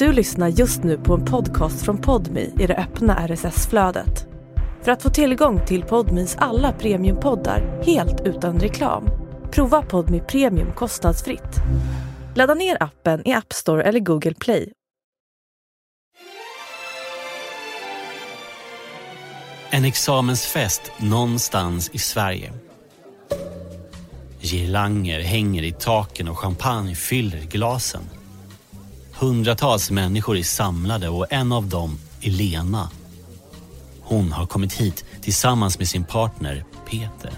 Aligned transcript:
Du 0.00 0.12
lyssnar 0.12 0.48
just 0.48 0.82
nu 0.82 0.98
på 0.98 1.14
en 1.14 1.24
podcast 1.24 1.84
från 1.84 1.98
Podmi 1.98 2.52
i 2.58 2.66
det 2.66 2.76
öppna 2.76 3.28
RSS-flödet. 3.28 4.26
För 4.82 4.92
att 4.92 5.02
få 5.02 5.10
tillgång 5.10 5.66
till 5.66 5.82
Podmis 5.82 6.36
alla 6.38 6.72
premiumpoddar 6.72 7.82
helt 7.86 8.20
utan 8.20 8.60
reklam, 8.60 9.08
prova 9.50 9.82
Podmi 9.82 10.20
Premium 10.20 10.72
kostnadsfritt. 10.72 11.56
Ladda 12.34 12.54
ner 12.54 12.82
appen 12.82 13.28
i 13.28 13.32
App 13.32 13.52
Store 13.52 13.82
eller 13.82 14.00
Google 14.00 14.34
Play. 14.34 14.72
En 19.70 19.84
examensfest 19.84 20.92
någonstans 20.98 21.90
i 21.92 21.98
Sverige. 21.98 22.52
Girlanger 24.40 25.20
hänger 25.20 25.62
i 25.62 25.72
taken 25.72 26.28
och 26.28 26.38
champagne 26.38 26.94
fyller 26.94 27.40
glasen. 27.40 28.19
Hundratals 29.20 29.90
människor 29.90 30.36
är 30.36 30.42
samlade 30.42 31.08
och 31.08 31.32
en 31.32 31.52
av 31.52 31.66
dem 31.66 31.98
är 32.20 32.30
Lena. 32.30 32.90
Hon 34.00 34.32
har 34.32 34.46
kommit 34.46 34.72
hit 34.72 35.04
tillsammans 35.22 35.78
med 35.78 35.88
sin 35.88 36.04
partner 36.04 36.64
Peter. 36.90 37.32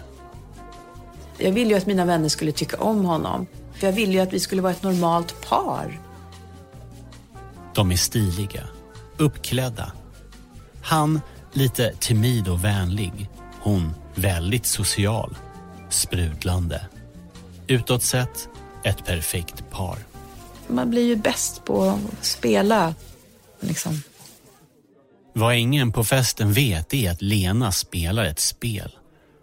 Jag 1.38 1.52
ville 1.52 1.70
ju 1.70 1.76
att 1.76 1.86
mina 1.86 2.04
vänner 2.04 2.28
skulle 2.28 2.52
tycka 2.52 2.76
om 2.76 3.04
honom. 3.04 3.46
För 3.72 3.86
jag 3.86 3.94
ville 3.94 4.12
ju 4.12 4.20
att 4.20 4.32
vi 4.32 4.40
skulle 4.40 4.62
vara 4.62 4.72
ett 4.72 4.82
normalt 4.82 5.48
par. 5.48 6.00
De 7.74 7.92
är 7.92 7.96
stiliga, 7.96 8.64
uppklädda. 9.16 9.92
Han 10.82 11.20
lite 11.52 11.92
timid 12.00 12.48
och 12.48 12.64
vänlig. 12.64 13.30
Hon 13.60 13.94
väldigt 14.14 14.66
social, 14.66 15.36
sprudlande. 15.90 16.86
Utåt 17.66 18.02
sett 18.02 18.48
ett 18.84 19.04
perfekt 19.04 19.70
par. 19.70 20.11
Man 20.66 20.90
blir 20.90 21.06
ju 21.06 21.16
bäst 21.16 21.64
på 21.64 21.82
att 21.82 22.24
spela. 22.24 22.94
Liksom. 23.60 24.02
Vad 25.32 25.56
ingen 25.56 25.92
på 25.92 26.04
festen 26.04 26.52
vet 26.52 26.94
är 26.94 27.10
att 27.10 27.22
Lena 27.22 27.72
spelar 27.72 28.24
ett 28.24 28.40
spel. 28.40 28.96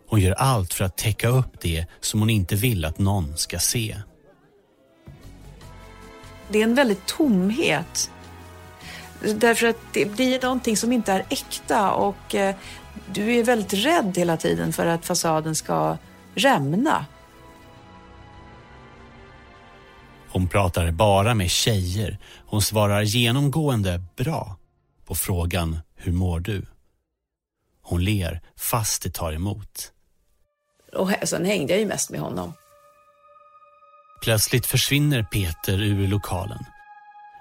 Hon 0.09 0.21
gör 0.21 0.33
allt 0.33 0.73
för 0.73 0.85
att 0.85 0.97
täcka 0.97 1.27
upp 1.27 1.61
det 1.61 1.85
som 1.99 2.19
hon 2.19 2.29
inte 2.29 2.55
vill 2.55 2.85
att 2.85 2.99
någon 2.99 3.37
ska 3.37 3.59
se. 3.59 3.97
Det 6.49 6.59
är 6.59 6.63
en 6.63 6.75
väldigt 6.75 7.05
tomhet. 7.05 8.11
Därför 9.35 9.67
att 9.67 9.77
det 9.91 10.05
blir 10.05 10.41
någonting 10.41 10.77
som 10.77 10.91
inte 10.91 11.11
är 11.13 11.25
äkta 11.29 11.91
och 11.91 12.35
eh, 12.35 12.55
du 13.13 13.35
är 13.35 13.43
väldigt 13.43 13.73
rädd 13.73 14.13
hela 14.17 14.37
tiden 14.37 14.73
för 14.73 14.85
att 14.85 15.05
fasaden 15.05 15.55
ska 15.55 15.97
rämna. 16.35 17.05
Hon 20.39 20.47
pratar 20.47 20.91
bara 20.91 21.33
med 21.33 21.51
tjejer. 21.51 22.17
Hon 22.45 22.61
svarar 22.61 23.01
genomgående 23.01 24.03
bra 24.17 24.57
på 25.05 25.15
frågan 25.15 25.79
hur 25.95 26.11
mår 26.11 26.39
du? 26.39 26.65
Hon 27.81 28.03
ler 28.03 28.41
fast 28.57 29.03
det 29.03 29.13
tar 29.13 29.33
emot. 29.33 29.91
Och 30.93 31.09
sen 31.23 31.45
hängde 31.45 31.73
jag 31.73 31.79
ju 31.79 31.85
mest 31.85 32.09
med 32.09 32.19
honom. 32.19 32.53
Plötsligt 34.23 34.65
försvinner 34.65 35.23
Peter 35.23 35.81
ur 35.81 36.07
lokalen. 36.07 36.65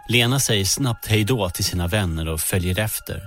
Lena 0.08 0.40
säger 0.40 0.64
snabbt 0.64 1.06
hejdå 1.06 1.50
till 1.50 1.64
sina 1.64 1.86
vänner 1.86 2.28
och 2.28 2.40
följer 2.40 2.78
efter. 2.78 3.22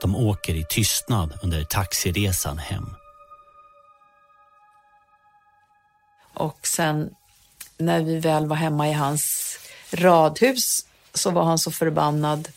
De 0.00 0.16
åker 0.16 0.54
i 0.54 0.66
tystnad 0.68 1.38
under 1.42 1.64
taxiresan 1.64 2.58
hem. 2.58 2.94
Och 6.34 6.66
sen 6.66 7.10
när 7.84 8.02
vi 8.02 8.18
väl 8.18 8.46
var 8.46 8.56
hemma 8.56 8.88
i 8.88 8.92
hans 8.92 9.56
radhus 9.90 10.86
så 11.14 11.30
var 11.30 11.44
han 11.44 11.58
så 11.58 11.70
förbannad 11.70 12.48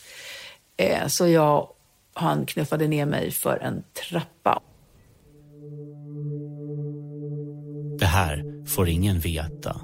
eh, 0.77 1.07
så 1.07 1.27
jag, 1.27 1.67
han 2.13 2.45
knuffade 2.45 2.87
ner 2.87 3.05
mig 3.05 3.31
för 3.31 3.57
en 3.57 3.83
trappa. 4.09 4.61
Det 7.99 8.05
här 8.05 8.65
får 8.67 8.89
ingen 8.89 9.19
veta. 9.19 9.81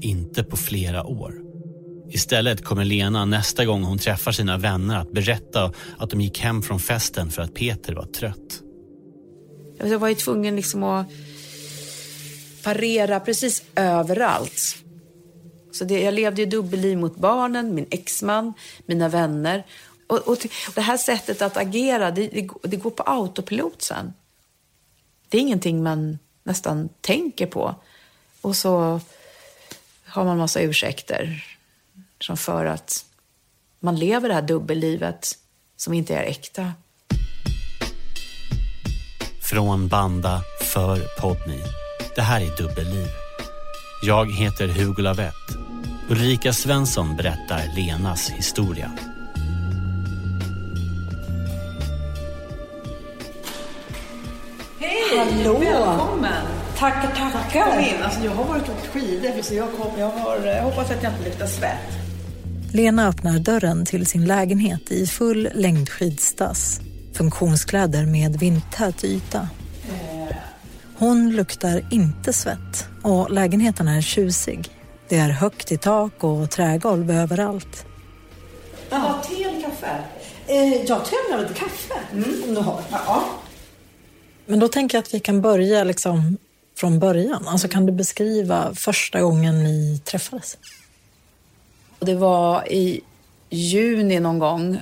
Inte 0.00 0.44
på 0.44 0.56
flera 0.56 1.04
år. 1.04 1.34
Istället 2.10 2.64
kommer 2.64 2.84
Lena 2.84 3.24
nästa 3.24 3.64
gång 3.64 3.82
hon 3.82 3.98
träffar 3.98 4.32
sina 4.32 4.58
vänner 4.58 4.96
att 4.96 5.12
berätta 5.12 5.72
att 5.98 6.10
de 6.10 6.20
gick 6.20 6.40
hem 6.40 6.62
från 6.62 6.80
festen 6.80 7.30
för 7.30 7.42
att 7.42 7.54
Peter 7.54 7.94
var 7.94 8.06
trött. 8.06 8.62
Jag 9.78 9.98
var 9.98 10.08
ju 10.08 10.14
tvungen 10.14 10.56
liksom 10.56 10.82
att 10.82 11.06
parera 12.66 13.20
precis 13.20 13.62
överallt. 13.74 14.76
Så 15.72 15.84
det, 15.84 16.00
jag 16.00 16.14
levde 16.14 16.42
ju 16.42 16.46
dubbelliv 16.46 16.98
mot 16.98 17.16
barnen, 17.16 17.74
min 17.74 17.86
exman, 17.90 18.52
mina 18.86 19.08
vänner. 19.08 19.66
Och, 20.06 20.18
och, 20.18 20.38
det 20.74 20.80
här 20.80 20.96
sättet 20.96 21.42
att 21.42 21.56
agera, 21.56 22.10
det, 22.10 22.28
det, 22.28 22.48
det 22.62 22.76
går 22.76 22.90
på 22.90 23.02
autopilot 23.02 23.82
sen. 23.82 24.14
Det 25.28 25.36
är 25.36 25.40
ingenting 25.40 25.82
man 25.82 26.18
nästan 26.42 26.88
tänker 27.00 27.46
på. 27.46 27.74
Och 28.40 28.56
så 28.56 29.00
har 30.04 30.24
man 30.24 30.38
massa 30.38 30.60
ursäkter 30.60 31.44
som 32.20 32.36
för 32.36 32.64
att 32.64 33.04
man 33.80 33.96
lever 33.96 34.28
det 34.28 34.34
här 34.34 34.42
dubbellivet 34.42 35.38
som 35.76 35.94
inte 35.94 36.14
är 36.14 36.22
äkta. 36.22 36.72
Från 39.50 39.88
Banda 39.88 40.42
för 40.74 41.20
Podmi. 41.20 41.85
Det 42.16 42.22
här 42.22 42.40
är 42.40 42.56
Dubbelliv. 42.56 43.06
Jag 44.02 44.32
heter 44.32 44.68
Hugo 44.68 45.02
Lavett. 45.02 45.34
Ulrika 46.08 46.52
Svensson 46.52 47.16
berättar 47.16 47.62
Lenas 47.76 48.30
historia. 48.30 48.92
Hej! 54.78 55.18
Hallå! 55.18 55.58
Välkommen! 55.58 56.46
Tackar, 56.78 57.14
tackar. 57.16 57.70
Kom 57.70 57.80
in. 57.80 58.02
Alltså, 58.02 58.24
jag 58.24 58.32
har 58.32 58.44
varit 58.44 58.68
och 58.68 58.74
åkt 58.74 58.86
skidor 58.86 59.42
så 59.42 59.54
jag, 59.54 59.68
kom, 59.72 59.98
jag, 59.98 60.10
har, 60.10 60.46
jag 60.46 60.62
hoppas 60.62 60.90
att 60.90 61.02
jag 61.02 61.12
inte 61.12 61.24
luktar 61.24 61.46
svett. 61.46 61.98
Lena 62.72 63.08
öppnar 63.08 63.38
dörren 63.38 63.86
till 63.86 64.06
sin 64.06 64.24
lägenhet 64.24 64.90
i 64.90 65.06
full 65.06 65.48
längdskidstass. 65.54 66.80
Funktionskläder 67.14 68.06
med 68.06 68.36
vindtät 68.40 69.04
yta. 69.04 69.48
Hon 70.98 71.30
luktar 71.30 71.82
inte 71.90 72.32
svett 72.32 72.88
och 73.02 73.30
lägenheten 73.30 73.88
är 73.88 74.00
tjusig. 74.00 74.70
Det 75.08 75.16
är 75.16 75.28
högt 75.28 75.72
i 75.72 75.78
tak 75.78 76.24
och 76.24 76.50
trägolv 76.50 77.10
överallt. 77.10 77.86
Ja, 78.90 79.22
te 79.28 79.42
eller 79.44 79.60
kaffe? 79.60 80.04
Eh, 80.46 80.74
jag 80.74 81.04
tror 81.04 81.38
lite 81.38 81.54
kaffe, 81.54 81.94
om 82.48 82.54
du 82.54 82.60
har. 82.60 82.80
Ja. 82.90 83.24
Men 84.46 84.58
då 84.58 84.68
tänker 84.68 84.98
jag 84.98 85.02
att 85.02 85.14
vi 85.14 85.20
kan 85.20 85.40
börja 85.40 85.84
liksom 85.84 86.36
från 86.76 86.98
början. 86.98 87.48
Alltså 87.48 87.68
kan 87.68 87.86
du 87.86 87.92
beskriva 87.92 88.74
första 88.74 89.20
gången 89.20 89.64
ni 89.64 90.00
träffades? 90.04 90.58
Det 92.00 92.14
var 92.14 92.72
i 92.72 93.00
juni 93.50 94.20
någon 94.20 94.38
gång. 94.38 94.80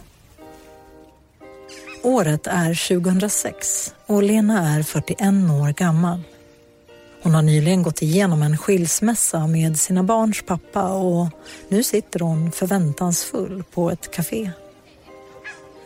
Året 2.05 2.47
är 2.47 2.99
2006 3.01 3.95
och 4.07 4.23
Lena 4.23 4.75
är 4.75 4.83
41 4.83 5.21
år 5.29 5.73
gammal. 5.73 6.23
Hon 7.23 7.35
har 7.35 7.43
nyligen 7.43 7.83
gått 7.83 8.03
igenom 8.03 8.43
en 8.43 8.59
skilsmässa 8.59 9.47
med 9.47 9.79
sina 9.79 10.03
barns 10.03 10.43
pappa 10.43 10.93
och 10.93 11.29
nu 11.69 11.83
sitter 11.83 12.21
hon 12.21 12.53
förväntansfull 12.53 13.65
på 13.75 13.91
ett 13.91 14.11
café. 14.11 14.51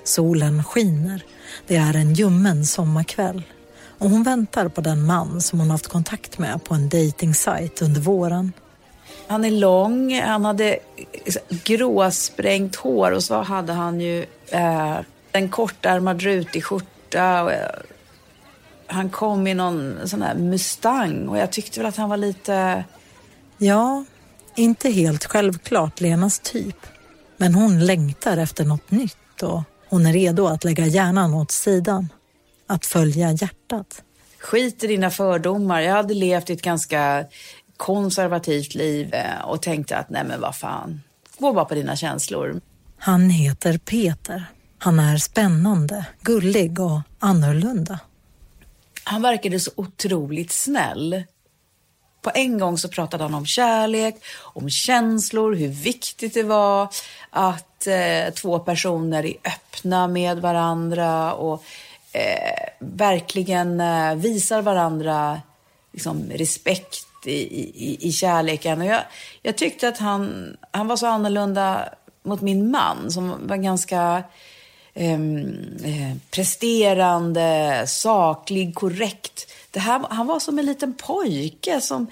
Solen 0.05 0.65
skiner. 0.65 1.23
Det 1.67 1.77
är 1.77 1.97
en 1.97 2.15
ljummen 2.15 2.67
sommarkväll 2.67 3.43
och 3.99 4.11
hon 4.11 4.23
väntar 4.23 4.69
på 4.69 4.81
den 4.81 5.07
man 5.07 5.41
som 5.41 5.59
hon 5.61 5.71
haft 5.71 5.89
kontakt 5.89 6.39
med 6.39 6.65
på 6.65 6.75
en 6.75 6.89
dejtingsajt 6.89 7.83
under 7.83 8.01
våren. 8.01 8.53
Han 9.27 9.45
är 9.45 9.51
lång, 9.51 10.21
han 10.21 10.45
hade 10.45 10.79
gråsprängt 11.65 12.77
hår 12.77 13.11
och 13.11 13.25
så 13.25 13.43
hade 13.43 13.73
han 13.73 14.01
ju 14.01 14.27
eh, 14.49 14.99
en 15.39 15.49
kortärmad 15.49 16.23
rutig 16.23 16.65
skjorta. 16.65 17.43
Och, 17.43 17.53
eh, 17.53 17.71
han 18.87 19.11
kom 19.11 19.47
i 19.47 19.55
någon 19.55 20.09
sån 20.09 20.23
här 20.23 20.35
Mustang 20.35 21.29
och 21.29 21.39
jag 21.39 21.53
tyckte 21.53 21.81
väl 21.81 21.87
att 21.87 21.97
han 21.97 22.09
var 22.09 22.17
lite... 22.17 22.85
Ja, 23.59 24.05
inte 24.57 24.91
helt 24.91 25.25
självklart 25.25 26.01
Lenas 26.01 26.39
typ. 26.39 26.77
Men 27.37 27.55
hon 27.55 27.87
längtar 27.87 28.37
efter 28.37 28.65
något 28.65 28.91
nytt 28.91 29.43
och 29.43 29.63
hon 29.89 30.07
är 30.07 30.13
redo 30.13 30.47
att 30.47 30.65
lägga 30.65 30.87
hjärnan 30.87 31.35
åt 31.35 31.51
sidan. 31.51 32.09
Att 32.67 32.87
följa 32.87 33.33
hjärtat. 33.33 34.03
Skit 34.39 34.85
i 34.85 34.87
dina 34.87 35.11
fördomar. 35.11 35.81
Jag 35.81 35.93
hade 35.93 36.15
levt 36.15 36.51
ett 36.51 36.63
ganska 36.63 37.25
konservativt 37.77 38.75
liv 38.75 39.15
eh, 39.15 39.45
och 39.45 39.63
tänkte 39.63 39.97
att 39.97 40.11
nej 40.11 40.25
men 40.25 40.41
vad 40.41 40.57
fan, 40.57 41.01
gå 41.39 41.53
bara 41.53 41.65
på 41.65 41.75
dina 41.75 41.97
känslor. 41.97 42.61
Han 42.99 43.31
heter 43.31 43.79
Peter. 43.79 44.45
Han 44.79 45.01
är 45.01 45.17
spännande, 45.17 46.07
gullig 46.21 46.81
och 46.81 47.01
annorlunda. 47.19 47.99
Han 49.05 49.23
verkade 49.23 49.61
så 49.61 49.71
otroligt 49.77 50.53
snäll. 50.53 51.23
På 52.23 52.31
en 52.35 52.59
gång 52.59 52.79
så 52.79 52.89
pratade 52.89 53.25
han 53.25 53.35
om 53.35 53.47
kärlek, 53.47 54.15
om 54.39 54.71
känslor, 54.71 55.55
hur 55.55 55.69
viktigt 55.69 56.35
det 56.35 56.43
var 56.43 56.89
att 57.31 57.87
eh, 57.87 58.35
två 58.35 58.59
personer 58.59 59.27
är 59.27 59.35
öppna 59.45 60.09
med 60.09 60.39
varandra 60.39 61.35
och 61.35 61.65
eh, 62.13 62.69
verkligen 62.79 63.81
eh, 63.81 64.15
visar 64.15 64.63
varandra 64.63 65.41
liksom, 65.93 66.31
respekt 66.31 67.07
i, 67.25 67.33
i, 67.33 68.09
i 68.09 68.13
kärleken. 68.13 68.81
Och 68.81 68.87
jag, 68.87 69.03
jag 69.43 69.57
tyckte 69.57 69.89
att 69.89 69.99
han, 69.99 70.57
han 70.71 70.87
var 70.87 70.97
så 70.97 71.07
annorlunda 71.07 71.89
mot 72.23 72.41
min 72.41 72.71
man 72.71 73.11
som 73.11 73.49
var 73.49 73.57
ganska 73.57 74.23
eh, 74.99 76.17
presterande, 76.31 77.85
saklig, 77.87 78.75
korrekt. 78.75 79.53
Det 79.71 79.81
här, 79.81 80.05
han 80.11 80.27
var 80.27 80.41
som 80.41 80.59
en 80.59 80.67
liten 80.67 80.95
pojke 80.95 81.81
som 81.81 82.07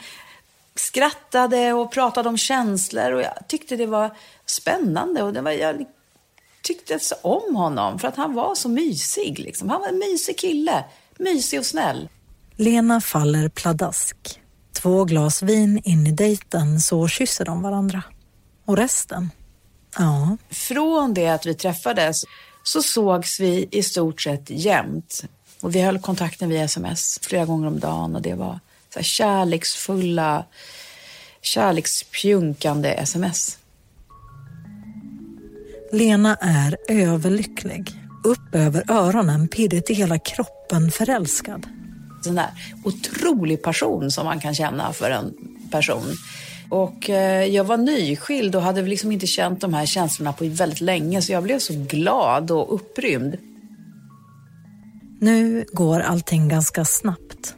skrattade 0.75 1.73
och 1.73 1.93
pratade 1.93 2.29
om 2.29 2.39
känslor 2.39 3.13
och 3.13 3.23
jag 3.23 3.49
tyckte 3.49 3.77
det 3.77 3.87
var 3.87 4.11
spännande. 4.47 5.23
Och 5.23 5.33
det 5.33 5.41
var, 5.41 5.51
jag 5.51 5.85
tyckte 6.63 6.99
så 6.99 7.15
om 7.23 7.57
honom 7.57 7.99
för 7.99 8.09
att 8.09 8.17
han 8.17 8.35
var 8.35 8.55
så 8.55 8.69
mysig. 8.69 9.39
Liksom. 9.39 9.71
Han 9.71 9.81
var 9.81 9.89
en 9.89 9.99
mysig 9.99 10.39
kille, 10.39 10.85
mysig 11.19 11.59
och 11.59 11.67
snäll. 11.67 12.09
Lena 12.57 13.01
faller 13.01 13.49
pladask. 13.49 14.41
Två 14.73 15.05
glas 15.05 15.43
vin 15.43 15.81
in 15.85 16.07
i 16.07 16.13
dejten 16.13 16.81
så 16.81 17.09
kysser 17.09 17.45
de 17.45 17.63
varandra. 17.63 18.03
Och 18.65 18.77
resten? 18.77 19.31
Ja. 19.99 20.37
Från 20.51 21.15
det 21.15 21.29
att 21.29 21.47
vi 21.47 21.55
träffades 21.55 22.25
så 22.67 22.83
sågs 22.83 23.41
vi 23.41 23.69
i 23.71 23.83
stort 23.83 24.21
sett 24.21 24.51
jämt. 24.51 25.25
Och 25.61 25.75
vi 25.75 25.81
höll 25.81 25.99
kontakten 25.99 26.49
via 26.49 26.65
sms 26.65 27.19
flera 27.23 27.45
gånger 27.45 27.67
om 27.67 27.81
dagen 27.81 28.17
och 28.17 28.23
det 28.23 28.35
var 28.35 28.61
så 28.95 29.03
kärleksfulla, 29.03 30.45
kärlekspjunkande 31.41 32.89
sms. 32.89 33.59
Lena 35.93 36.37
är 36.37 36.77
överlycklig. 36.89 37.93
Upp 38.25 38.55
över 38.55 38.91
öronen, 38.91 39.49
pirrigt 39.49 39.91
i 39.91 39.95
hela 39.95 40.19
kroppen, 40.19 40.91
förälskad. 40.91 41.67
Sån 42.23 42.35
där 42.35 42.51
otrolig 42.85 43.63
passion 43.63 44.11
som 44.11 44.27
man 44.27 44.41
kan 44.41 44.55
känna 44.55 44.93
för 44.93 45.11
en 45.11 45.35
person. 45.71 46.17
Och 46.71 47.11
eh, 47.11 47.45
jag 47.45 47.65
var 47.65 47.77
nyskild 47.77 48.57
och 48.57 48.63
hade 48.63 48.83
liksom 48.83 49.13
inte 49.13 49.27
känt 49.27 49.61
de 49.61 49.75
här 49.75 49.87
känslorna 49.87 50.33
på 50.33 50.45
väldigt 50.49 50.81
länge 50.81 51.23
så 51.23 51.33
jag 51.33 51.43
blev 51.43 51.59
så 51.59 51.73
glad 51.89 52.51
och 52.51 52.75
upprymd. 52.75 53.37
Nu 55.21 55.65
går 55.73 56.01
allting 56.01 56.49
ganska 56.49 56.85
snabbt. 56.85 57.55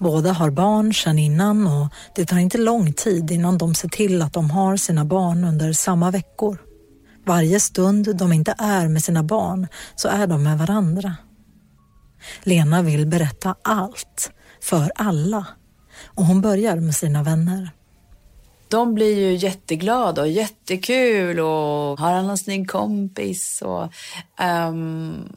Båda 0.00 0.32
har 0.32 0.50
barn 0.50 0.94
sedan 0.94 1.18
innan 1.18 1.66
och 1.66 1.88
det 2.14 2.24
tar 2.24 2.38
inte 2.38 2.58
lång 2.58 2.92
tid 2.92 3.30
innan 3.30 3.58
de 3.58 3.74
ser 3.74 3.88
till 3.88 4.22
att 4.22 4.32
de 4.32 4.50
har 4.50 4.76
sina 4.76 5.04
barn 5.04 5.44
under 5.44 5.72
samma 5.72 6.10
veckor. 6.10 6.58
Varje 7.26 7.60
stund 7.60 8.16
de 8.16 8.32
inte 8.32 8.54
är 8.58 8.88
med 8.88 9.04
sina 9.04 9.22
barn 9.22 9.66
så 9.96 10.08
är 10.08 10.26
de 10.26 10.42
med 10.42 10.58
varandra. 10.58 11.16
Lena 12.42 12.82
vill 12.82 13.06
berätta 13.06 13.54
allt, 13.62 14.30
för 14.62 14.92
alla. 14.94 15.46
Och 16.04 16.24
hon 16.24 16.40
börjar 16.40 16.76
med 16.76 16.94
sina 16.94 17.22
vänner. 17.22 17.70
De 18.74 18.94
blir 18.94 19.16
ju 19.16 19.34
jätteglada 19.34 20.22
och 20.22 20.28
jättekul 20.28 21.40
och 21.40 21.98
har 22.00 22.12
han 22.12 22.30
en 22.30 22.38
snygg 22.38 22.70
kompis? 22.70 23.62
Och, 23.62 23.92
um, 24.68 25.28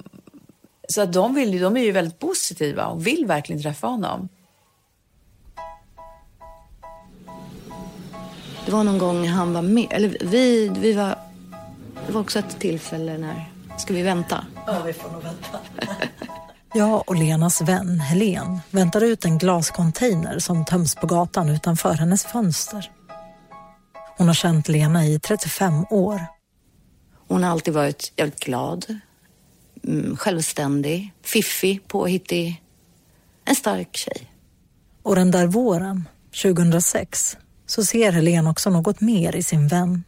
så 0.90 1.02
att 1.02 1.14
de, 1.14 1.36
vill, 1.36 1.62
de 1.62 1.78
är 1.78 1.82
ju 1.82 1.92
väldigt 1.92 2.20
positiva 2.20 2.86
och 2.86 3.08
vill 3.08 3.26
verkligen 3.26 3.62
träffa 3.62 3.88
honom. 3.88 4.30
Det 8.66 8.72
var 8.72 8.84
någon 8.84 8.98
gång 8.98 9.28
han 9.28 9.54
var 9.54 9.62
med, 9.62 9.88
eller 9.92 10.18
vi, 10.22 10.70
vi 10.70 10.94
var, 10.94 11.16
det 12.08 12.14
var 12.14 12.22
också 12.22 12.40
ett 12.40 12.60
tillfälle 12.60 13.18
när, 13.18 13.52
ska 13.78 13.94
vi 13.94 14.02
vänta? 14.02 14.46
Ja, 14.66 14.82
vi 14.86 14.94
får 14.94 15.12
nog 15.12 15.24
vänta. 15.24 15.60
Jag 16.74 17.10
och 17.10 17.16
Lenas 17.16 17.62
vän 17.62 18.00
Helen 18.00 18.60
väntar 18.72 19.04
ut 19.04 19.26
en 19.26 19.38
glascontainer 19.38 20.40
som 20.40 20.66
töms 20.66 20.96
på 20.96 21.08
gatan 21.08 21.50
utanför 21.50 21.94
hennes 21.94 22.26
fönster. 22.26 22.92
Hon 24.18 24.28
har 24.28 24.34
känt 24.34 24.68
Lena 24.68 25.06
i 25.06 25.20
35 25.20 25.86
år. 25.90 26.22
Hon 27.28 27.44
har 27.44 27.52
alltid 27.52 27.74
varit 27.74 28.14
jävligt 28.16 28.40
glad, 28.40 29.00
mm, 29.84 30.18
självständig, 30.18 31.14
fiffig, 31.24 31.88
påhittig. 31.88 32.64
En 33.46 33.56
stark 33.56 33.96
tjej. 33.96 34.32
Och 35.04 35.16
den 35.16 35.32
där 35.32 35.48
våren, 35.48 36.08
2006, 36.42 37.38
så 37.66 37.86
ser 37.86 38.12
Helen 38.12 38.48
också 38.48 38.70
något 38.70 39.02
mer 39.02 39.36
i 39.36 39.44
sin 39.44 39.68
vän. 39.68 40.04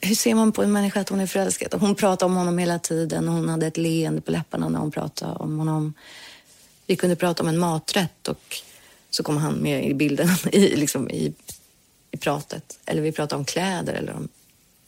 Hur 0.00 0.14
ser 0.14 0.34
man 0.34 0.52
på 0.52 0.62
en 0.62 0.72
människa 0.72 1.00
att 1.00 1.08
hon 1.08 1.20
är 1.20 1.26
förälskad? 1.26 1.74
Hon 1.80 1.94
pratade 1.94 2.30
om 2.30 2.36
honom 2.36 2.58
hela 2.58 2.78
tiden 2.78 3.28
och 3.28 3.34
hon 3.34 3.48
hade 3.48 3.66
ett 3.66 3.76
leende 3.76 4.20
på 4.20 4.30
läpparna 4.30 4.68
när 4.68 4.78
hon 4.78 4.90
pratade 4.90 5.32
om 5.32 5.58
honom. 5.58 5.94
Vi 6.86 6.96
kunde 6.96 7.16
prata 7.16 7.42
om 7.42 7.48
en 7.48 7.58
maträtt 7.58 8.28
och 8.28 8.56
så 9.10 9.22
kom 9.22 9.36
han 9.36 9.54
med 9.54 9.86
i 9.86 9.94
bilden 9.94 10.28
i, 10.52 10.76
liksom 10.76 11.10
i, 11.10 11.34
i 12.10 12.16
pratet. 12.16 12.78
Eller 12.84 13.02
vi 13.02 13.12
pratade 13.12 13.38
om 13.38 13.44
kläder 13.44 13.94
eller 13.94 14.14
om 14.14 14.28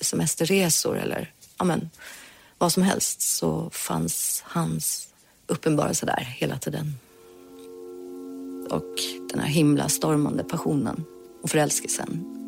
semesterresor 0.01 0.99
eller 0.99 1.33
ja, 1.59 1.65
men, 1.65 1.91
vad 2.59 2.73
som 2.73 2.83
helst 2.83 3.23
så 3.23 3.71
fanns 3.71 4.43
hans 4.47 5.09
uppenbarelse 5.47 6.07
där 6.07 6.35
hela 6.39 6.59
tiden. 6.59 6.95
Och 8.71 8.95
den 9.33 9.41
här 9.41 9.49
himla 9.49 9.89
stormande 9.89 10.45
passionen 10.45 11.05
och 11.43 11.51
förälskelsen 11.51 12.41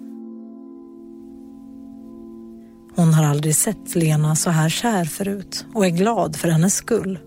Hon 2.97 3.15
har 3.15 3.25
aldrig 3.25 3.57
sett 3.57 3.95
Lena 3.95 4.37
så 4.37 4.51
här 4.51 4.69
kär 4.69 5.05
förut 5.05 5.67
och 5.75 5.87
är 5.87 5.91
glad 5.91 6.37
för 6.37 6.49
hennes 6.49 6.75
skull. 6.75 7.19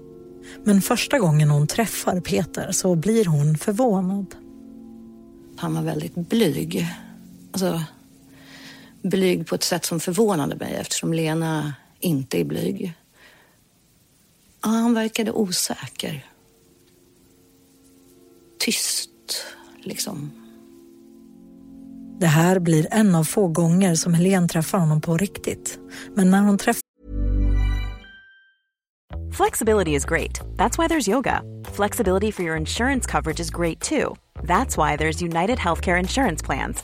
Men 0.63 0.81
första 0.81 1.19
gången 1.19 1.49
hon 1.49 1.67
träffar 1.67 2.19
Peter 2.19 2.71
så 2.71 2.95
blir 2.95 3.25
hon 3.25 3.57
förvånad. 3.57 4.35
Han 5.57 5.75
var 5.75 5.81
väldigt 5.81 6.15
blyg. 6.15 6.87
Alltså, 7.55 7.83
blyg 9.01 9.47
på 9.47 9.55
ett 9.55 9.63
sätt 9.63 9.85
som 9.85 9.99
förvånade 9.99 10.55
mig 10.55 10.75
eftersom 10.75 11.13
Lena 11.13 11.73
inte 11.99 12.39
är 12.39 12.43
blyg. 12.43 12.93
Ja, 14.63 14.69
han 14.69 14.93
verkade 14.93 15.31
osäker. 15.31 16.25
Tyst, 18.59 19.09
liksom. 19.81 20.31
Det 22.19 22.27
här 22.27 22.59
blir 22.59 22.87
en 22.91 23.15
av 23.15 23.23
få 23.23 23.47
gånger 23.47 23.95
som 23.95 24.13
Helene 24.13 24.47
träffar 24.47 24.77
honom 24.77 25.01
på 25.01 25.17
riktigt. 25.17 25.79
Men 26.15 26.31
när 26.31 26.41
hon 26.41 26.57
träffar 26.57 26.81
Flexibility 29.37 29.95
is 29.95 30.05
great. 30.05 30.39
That's 30.55 30.77
why 30.77 30.87
there's 30.87 31.09
yoga. 31.09 31.41
Flexibility 31.73 32.31
for 32.31 32.43
your 32.43 32.57
insurance 32.57 33.11
coverage 33.11 33.39
is 33.39 33.49
great 33.49 33.81
too. 33.81 34.15
That's 34.43 34.77
why 34.77 34.97
there's 34.97 35.21
United 35.21 35.59
Healthcare 35.59 35.99
Insurance 35.99 36.45
Plans. 36.45 36.83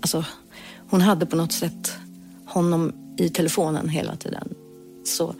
Alltså, 0.00 0.24
hon 0.90 1.00
hade 1.00 1.26
på 1.26 1.36
något 1.36 1.52
sätt 1.52 1.92
honom 2.46 2.92
i 3.16 3.28
telefonen 3.28 3.88
hela 3.88 4.16
tiden. 4.16 4.54
Så 5.04 5.34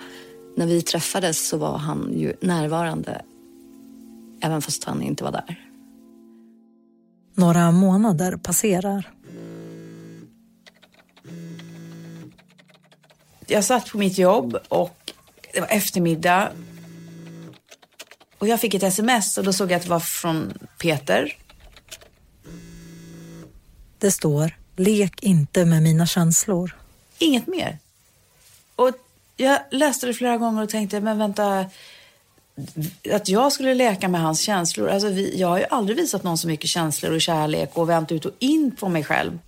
när 0.57 0.67
vi 0.67 0.83
träffades 0.83 1.49
så 1.49 1.57
var 1.57 1.79
han 1.79 2.12
ju 2.19 2.33
närvarande 2.40 3.23
även 4.40 4.62
fast 4.62 4.85
han 4.85 5.02
inte 5.02 5.25
var 5.25 5.33
där. 5.33 5.67
Några 7.35 7.71
månader 7.71 8.37
passerar. 8.37 9.11
Jag 13.47 13.64
satt 13.64 13.90
på 13.90 13.99
mitt 13.99 14.19
jobb 14.19 14.57
och 14.69 15.12
det 15.55 15.61
var 15.61 15.69
eftermiddag. 15.69 16.49
Och 18.38 18.49
jag 18.49 18.61
fick 18.61 18.75
ett 18.75 18.83
sms 18.83 19.38
och 19.38 19.45
då 19.45 19.52
såg 19.52 19.71
jag 19.71 19.76
att 19.76 19.83
det 19.83 19.90
var 19.90 20.00
från 20.00 20.52
Peter. 20.79 21.37
Det 24.00 24.11
står 24.11 24.57
Lek 24.76 25.23
inte 25.23 25.64
med 25.64 25.83
mina 25.83 26.07
känslor. 26.07 26.76
Inget 27.19 27.47
mer. 27.47 27.78
Och 28.76 28.90
jag 29.37 29.59
läste 29.71 30.07
det 30.07 30.14
flera 30.14 30.37
gånger 30.37 30.62
och 30.62 30.69
tänkte, 30.69 31.00
men 31.00 31.19
vänta. 31.19 31.66
Att 33.12 33.28
jag 33.28 33.52
skulle 33.52 33.75
leka 33.75 34.09
med 34.09 34.21
hans 34.21 34.40
känslor. 34.40 34.88
Alltså 34.88 35.09
vi, 35.09 35.38
jag 35.38 35.49
har 35.49 35.59
ju 35.59 35.64
aldrig 35.71 35.97
visat 35.97 36.23
någon 36.23 36.38
så 36.38 36.49
mycket 36.49 36.71
känslor 36.71 37.12
och 37.12 37.21
kärlek 37.21 37.71
och 37.75 37.88
vänt 37.88 38.12
ut 38.12 38.25
och 38.25 38.33
in 38.38 38.71
på 38.71 38.88
mig 38.88 39.04
själv. 39.04 39.38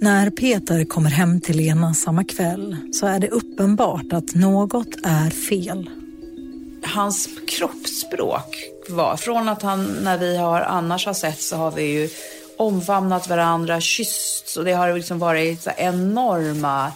När 0.00 0.30
Peter 0.30 0.84
kommer 0.84 1.10
hem 1.10 1.40
till 1.40 1.56
Lena 1.56 1.94
samma 1.94 2.24
kväll 2.24 2.76
så 2.92 3.06
är 3.06 3.20
det 3.20 3.28
uppenbart 3.28 4.12
att 4.12 4.34
något 4.34 4.96
är 5.04 5.30
fel. 5.30 5.90
Hans 6.84 7.28
kroppsspråk 7.48 8.56
var, 8.88 9.16
från 9.16 9.48
att 9.48 9.62
han, 9.62 9.84
när 9.84 10.18
vi 10.18 10.36
har 10.36 10.60
annars 10.60 11.06
har 11.06 11.14
sett 11.14 11.40
så 11.40 11.56
har 11.56 11.70
vi 11.70 11.82
ju 11.82 12.08
omfamnat 12.66 13.28
varandra, 13.28 13.80
kyssts 13.80 14.56
och 14.56 14.64
det 14.64 14.72
har 14.72 14.94
liksom 14.94 15.18
varit 15.18 15.62
så 15.62 15.70
enorma 15.76 16.92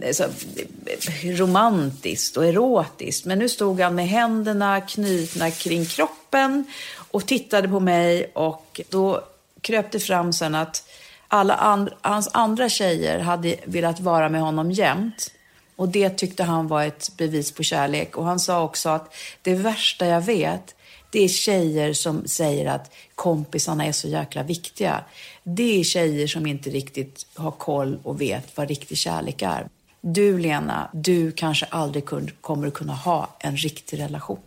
eh, 0.00 0.12
så 0.12 0.22
eh, 0.22 1.36
romantiskt 1.36 2.36
och 2.36 2.46
erotiskt. 2.46 3.26
Men 3.26 3.38
nu 3.38 3.48
stod 3.48 3.80
han 3.80 3.94
med 3.94 4.08
händerna 4.08 4.80
knutna 4.80 5.50
kring 5.50 5.86
kroppen 5.86 6.64
och 7.10 7.26
tittade 7.26 7.68
på 7.68 7.80
mig 7.80 8.30
och 8.34 8.80
då 8.90 9.24
kröp 9.60 9.92
det 9.92 10.00
fram 10.00 10.32
sen 10.32 10.54
att 10.54 10.84
alla 11.28 11.54
and 11.54 11.90
hans 12.00 12.28
andra 12.32 12.68
tjejer 12.68 13.18
hade 13.18 13.56
velat 13.64 14.00
vara 14.00 14.28
med 14.28 14.40
honom 14.40 14.72
jämt. 14.72 15.30
Och 15.76 15.88
det 15.88 16.10
tyckte 16.10 16.42
han 16.42 16.68
var 16.68 16.84
ett 16.84 17.16
bevis 17.16 17.52
på 17.52 17.62
kärlek. 17.62 18.16
Och 18.16 18.24
han 18.24 18.40
sa 18.40 18.62
också 18.62 18.88
att 18.88 19.14
det 19.42 19.54
värsta 19.54 20.06
jag 20.06 20.20
vet, 20.20 20.74
det 21.12 21.24
är 21.24 21.28
tjejer 21.28 21.92
som 21.92 22.28
säger 22.28 22.66
att 22.66 22.92
kompisarna 23.14 23.86
är 23.86 23.92
så 23.92 24.08
jäkla 24.08 24.42
viktiga. 24.42 25.04
Det 25.42 25.80
är 25.80 25.84
tjejer 25.84 26.26
som 26.26 26.46
inte 26.46 26.70
riktigt 26.70 27.26
har 27.34 27.50
koll 27.50 27.98
och 28.02 28.20
vet 28.20 28.56
vad 28.56 28.68
riktig 28.68 28.98
kärlek 28.98 29.42
är. 29.42 29.68
Du, 30.00 30.38
Lena, 30.38 30.90
du 30.92 31.32
kanske 31.32 31.66
aldrig 31.66 32.04
kommer 32.40 32.66
att 32.66 32.74
kunna 32.74 32.94
ha 32.94 33.36
en 33.38 33.56
riktig 33.56 33.98
relation. 33.98 34.38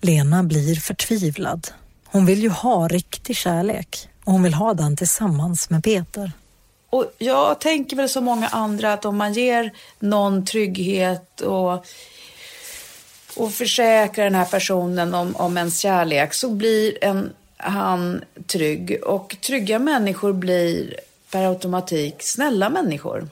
Lena 0.00 0.42
blir 0.42 0.74
förtvivlad. 0.74 1.68
Hon 2.04 2.26
vill 2.26 2.42
ju 2.42 2.48
ha 2.48 2.88
riktig 2.88 3.36
kärlek 3.36 4.08
och 4.24 4.32
hon 4.32 4.42
vill 4.42 4.54
ha 4.54 4.74
den 4.74 4.96
tillsammans 4.96 5.70
med 5.70 5.84
Peter. 5.84 6.32
Och 6.90 7.04
jag 7.18 7.60
tänker 7.60 7.96
väl 7.96 8.08
som 8.08 8.24
många 8.24 8.48
andra 8.48 8.92
att 8.92 9.04
om 9.04 9.16
man 9.16 9.32
ger 9.32 9.72
någon 9.98 10.44
trygghet 10.44 11.40
och, 11.40 11.86
och 13.36 13.52
försäkrar 13.52 14.24
den 14.24 14.34
här 14.34 14.44
personen 14.44 15.14
om, 15.14 15.36
om 15.36 15.56
ens 15.56 15.80
kärlek 15.80 16.34
så 16.34 16.48
blir 16.48 17.04
en, 17.04 17.32
han 17.56 18.24
trygg. 18.46 19.00
Och 19.04 19.36
trygga 19.40 19.78
människor 19.78 20.32
blir 20.32 20.96
per 21.30 21.48
automatik 21.48 22.22
snälla 22.22 22.70
människor. 22.70 23.28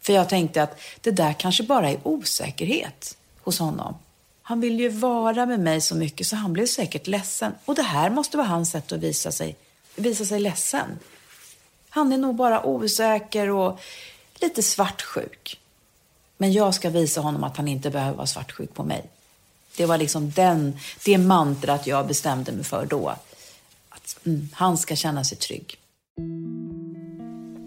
För 0.00 0.12
jag 0.12 0.28
tänkte 0.28 0.62
att 0.62 0.80
det 1.00 1.10
där 1.10 1.32
kanske 1.32 1.62
bara 1.62 1.90
är 1.90 1.98
osäkerhet 2.02 3.16
hos 3.42 3.58
honom. 3.58 3.94
Han 4.42 4.60
vill 4.60 4.80
ju 4.80 4.88
vara 4.88 5.46
med 5.46 5.60
mig 5.60 5.80
så 5.80 5.94
mycket 5.94 6.26
så 6.26 6.36
han 6.36 6.52
blev 6.52 6.66
säkert 6.66 7.06
ledsen. 7.06 7.52
Och 7.64 7.74
det 7.74 7.82
här 7.82 8.10
måste 8.10 8.36
vara 8.36 8.46
hans 8.46 8.70
sätt 8.70 8.92
att 8.92 9.00
visa 9.00 9.32
sig, 9.32 9.56
visa 9.96 10.24
sig 10.24 10.40
ledsen. 10.40 10.98
Han 11.88 12.12
är 12.12 12.18
nog 12.18 12.34
bara 12.34 12.66
osäker 12.66 13.50
och 13.50 13.80
lite 14.40 14.62
svartsjuk. 14.62 15.60
Men 16.38 16.52
jag 16.52 16.74
ska 16.74 16.90
visa 16.90 17.20
honom 17.20 17.44
att 17.44 17.56
han 17.56 17.68
inte 17.68 17.90
behöver 17.90 18.16
vara 18.16 18.26
svartsjuk 18.26 18.74
på 18.74 18.84
mig. 18.84 19.04
Det 19.76 19.86
var 19.86 19.98
liksom 19.98 20.30
den, 20.30 20.76
det 21.04 21.18
mantrat 21.18 21.86
jag 21.86 22.06
bestämde 22.06 22.52
mig 22.52 22.64
för 22.64 22.86
då. 22.86 23.08
Att 23.88 24.16
mm, 24.26 24.48
han 24.52 24.78
ska 24.78 24.96
känna 24.96 25.24
sig 25.24 25.38
trygg. 25.38 25.78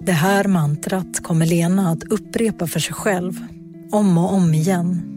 Det 0.02 0.12
här 0.12 0.44
mantrat 0.44 1.24
kommer 1.24 1.46
Lena 1.46 1.90
att 1.90 2.04
upprepa 2.04 2.68
för 2.68 2.80
sig 2.80 2.94
själv, 2.94 3.46
om 3.92 4.18
och 4.18 4.34
om 4.34 4.54
igen. 4.54 5.16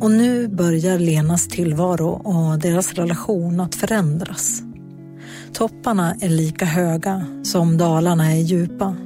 Och 0.00 0.10
nu 0.10 0.48
börjar 0.48 0.98
Lenas 0.98 1.48
tillvaro 1.48 2.08
och 2.08 2.58
deras 2.58 2.92
relation 2.92 3.60
att 3.60 3.74
förändras. 3.74 4.62
Topparna 5.52 6.14
är 6.20 6.28
lika 6.28 6.64
höga 6.64 7.26
som 7.44 7.78
dalarna 7.78 8.32
är 8.32 8.40
djupa. 8.40 8.96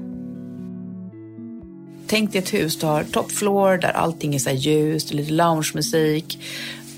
Tänk 2.12 2.32
dig 2.32 2.38
ett 2.38 2.54
hus, 2.54 2.78
du 2.78 2.86
har 2.86 3.04
top 3.04 3.32
floor 3.32 3.76
där 3.76 3.92
allting 3.92 4.34
är 4.34 4.38
så 4.38 4.50
ljust, 4.50 5.12
lite 5.12 5.32
loungemusik, 5.32 6.38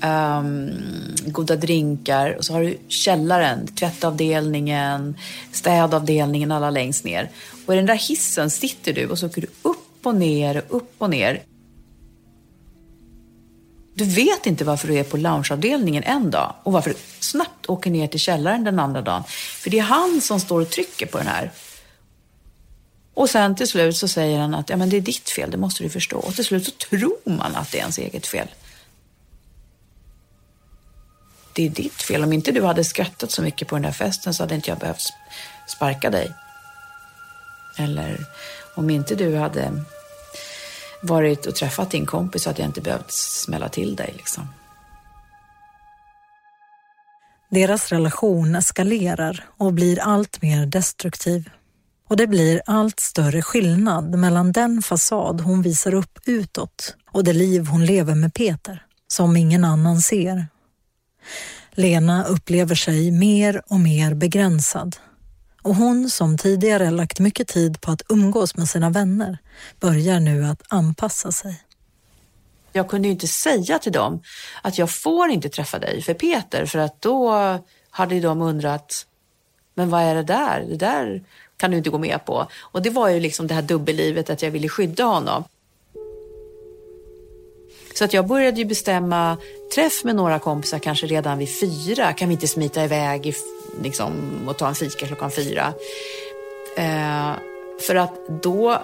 um, 0.03 0.71
goda 1.25 1.55
drinkar 1.55 2.35
och 2.37 2.45
så 2.45 2.53
har 2.53 2.61
du 2.61 2.77
källaren, 2.87 3.67
tvättavdelningen, 3.67 5.17
städavdelningen, 5.51 6.51
alla 6.51 6.69
längst 6.69 7.03
ner. 7.03 7.29
Och 7.65 7.73
i 7.73 7.77
den 7.77 7.85
där 7.85 7.95
hissen 7.95 8.49
sitter 8.49 8.93
du 8.93 9.07
och 9.07 9.19
så 9.19 9.27
åker 9.27 9.41
du 9.41 9.47
upp 9.61 10.05
och 10.05 10.15
ner 10.15 10.57
och 10.57 10.77
upp 10.77 10.93
och 10.97 11.09
ner. 11.09 11.43
Du 13.93 14.05
vet 14.05 14.45
inte 14.45 14.63
varför 14.63 14.87
du 14.87 14.97
är 14.97 15.03
på 15.03 15.17
loungeavdelningen 15.17 16.03
en 16.03 16.31
dag 16.31 16.53
och 16.63 16.71
varför 16.71 16.89
du 16.89 16.95
snabbt 17.19 17.69
åker 17.69 17.91
ner 17.91 18.07
till 18.07 18.19
källaren 18.19 18.63
den 18.63 18.79
andra 18.79 19.01
dagen. 19.01 19.23
För 19.61 19.69
det 19.69 19.79
är 19.79 19.83
han 19.83 20.21
som 20.21 20.39
står 20.39 20.61
och 20.61 20.69
trycker 20.69 21.05
på 21.05 21.17
den 21.17 21.27
här. 21.27 21.51
Och 23.15 23.29
sen 23.29 23.55
till 23.55 23.67
slut 23.67 23.97
så 23.97 24.07
säger 24.07 24.39
han 24.39 24.53
att 24.53 24.69
ja, 24.69 24.77
men 24.77 24.89
det 24.89 24.97
är 24.97 25.01
ditt 25.01 25.29
fel, 25.29 25.51
det 25.51 25.57
måste 25.57 25.83
du 25.83 25.89
förstå. 25.89 26.17
Och 26.17 26.35
till 26.35 26.45
slut 26.45 26.65
så 26.65 26.71
tror 26.71 27.17
man 27.23 27.55
att 27.55 27.71
det 27.71 27.77
är 27.77 27.81
ens 27.81 27.97
eget 27.97 28.27
fel. 28.27 28.47
Det 31.53 31.65
är 31.65 31.69
ditt 31.69 32.01
fel. 32.01 32.23
Om 32.23 32.33
inte 32.33 32.51
du 32.51 32.63
hade 32.63 32.83
skrattat 32.83 33.31
så 33.31 33.41
mycket 33.41 33.67
på 33.67 33.75
den 33.75 33.81
där 33.81 33.91
festen 33.91 34.33
så 34.33 34.43
hade 34.43 34.55
inte 34.55 34.69
jag 34.69 34.79
behövt 34.79 35.13
sparka 35.67 36.09
dig. 36.09 36.31
Eller 37.77 38.25
om 38.75 38.89
inte 38.89 39.15
du 39.15 39.35
hade 39.35 39.71
varit 41.01 41.45
och 41.45 41.55
träffat 41.55 41.91
din 41.91 42.05
kompis 42.05 42.43
så 42.43 42.49
hade 42.49 42.61
jag 42.61 42.69
inte 42.69 42.81
behövt 42.81 43.11
smälla 43.11 43.69
till 43.69 43.95
dig. 43.95 44.13
Liksom. 44.17 44.47
Deras 47.49 47.89
relation 47.89 48.55
eskalerar 48.55 49.45
och 49.57 49.73
blir 49.73 49.99
allt 49.99 50.41
mer 50.41 50.65
destruktiv. 50.65 51.49
Och 52.07 52.17
det 52.17 52.27
blir 52.27 52.61
allt 52.65 52.99
större 52.99 53.41
skillnad 53.41 54.19
mellan 54.19 54.51
den 54.51 54.81
fasad 54.81 55.41
hon 55.41 55.61
visar 55.61 55.93
upp 55.93 56.19
utåt 56.25 56.95
och 57.11 57.23
det 57.23 57.33
liv 57.33 57.67
hon 57.67 57.85
lever 57.85 58.15
med 58.15 58.33
Peter, 58.33 58.85
som 59.07 59.37
ingen 59.37 59.65
annan 59.65 60.01
ser. 60.01 60.47
Lena 61.71 62.23
upplever 62.23 62.75
sig 62.75 63.11
mer 63.11 63.61
och 63.67 63.79
mer 63.79 64.13
begränsad 64.13 64.95
och 65.65 65.75
hon 65.75 66.09
som 66.09 66.37
tidigare 66.37 66.91
lagt 66.91 67.19
mycket 67.19 67.47
tid 67.47 67.81
på 67.81 67.91
att 67.91 68.01
umgås 68.09 68.57
med 68.57 68.69
sina 68.69 68.89
vänner 68.89 69.37
börjar 69.79 70.19
nu 70.19 70.45
att 70.45 70.61
anpassa 70.69 71.31
sig. 71.31 71.61
Jag 72.71 72.89
kunde 72.89 73.07
ju 73.07 73.11
inte 73.11 73.27
säga 73.27 73.79
till 73.79 73.91
dem 73.91 74.21
att 74.61 74.77
jag 74.77 74.91
får 74.91 75.29
inte 75.29 75.49
träffa 75.49 75.79
dig 75.79 76.01
för 76.01 76.13
Peter 76.13 76.65
för 76.65 76.79
att 76.79 77.01
då 77.01 77.33
hade 77.89 78.19
de 78.19 78.41
undrat, 78.41 79.05
men 79.73 79.89
vad 79.89 80.01
är 80.01 80.15
det 80.15 80.23
där? 80.23 80.65
Det 80.69 80.75
där 80.75 81.23
kan 81.57 81.71
du 81.71 81.77
inte 81.77 81.89
gå 81.89 81.97
med 81.97 82.25
på. 82.25 82.47
Och 82.61 82.81
det 82.81 82.89
var 82.89 83.09
ju 83.09 83.19
liksom 83.19 83.47
det 83.47 83.53
här 83.53 83.61
dubbellivet 83.61 84.29
att 84.29 84.41
jag 84.41 84.51
ville 84.51 84.69
skydda 84.69 85.03
honom. 85.03 85.43
Så 87.93 88.05
att 88.05 88.13
jag 88.13 88.27
började 88.27 88.57
ju 88.57 88.65
bestämma 88.65 89.37
träff 89.75 90.03
med 90.03 90.15
några 90.15 90.39
kompisar 90.39 90.79
kanske 90.79 91.07
redan 91.07 91.37
vid 91.37 91.59
fyra. 91.59 92.13
Kan 92.13 92.29
vi 92.29 92.33
inte 92.33 92.47
smita 92.47 92.83
iväg 92.83 93.33
liksom, 93.81 94.13
och 94.47 94.57
ta 94.57 94.67
en 94.67 94.75
fika 94.75 95.07
klockan 95.07 95.31
fyra? 95.31 95.73
Eh, 96.77 97.31
för 97.87 97.95
att 97.95 98.13
då 98.43 98.81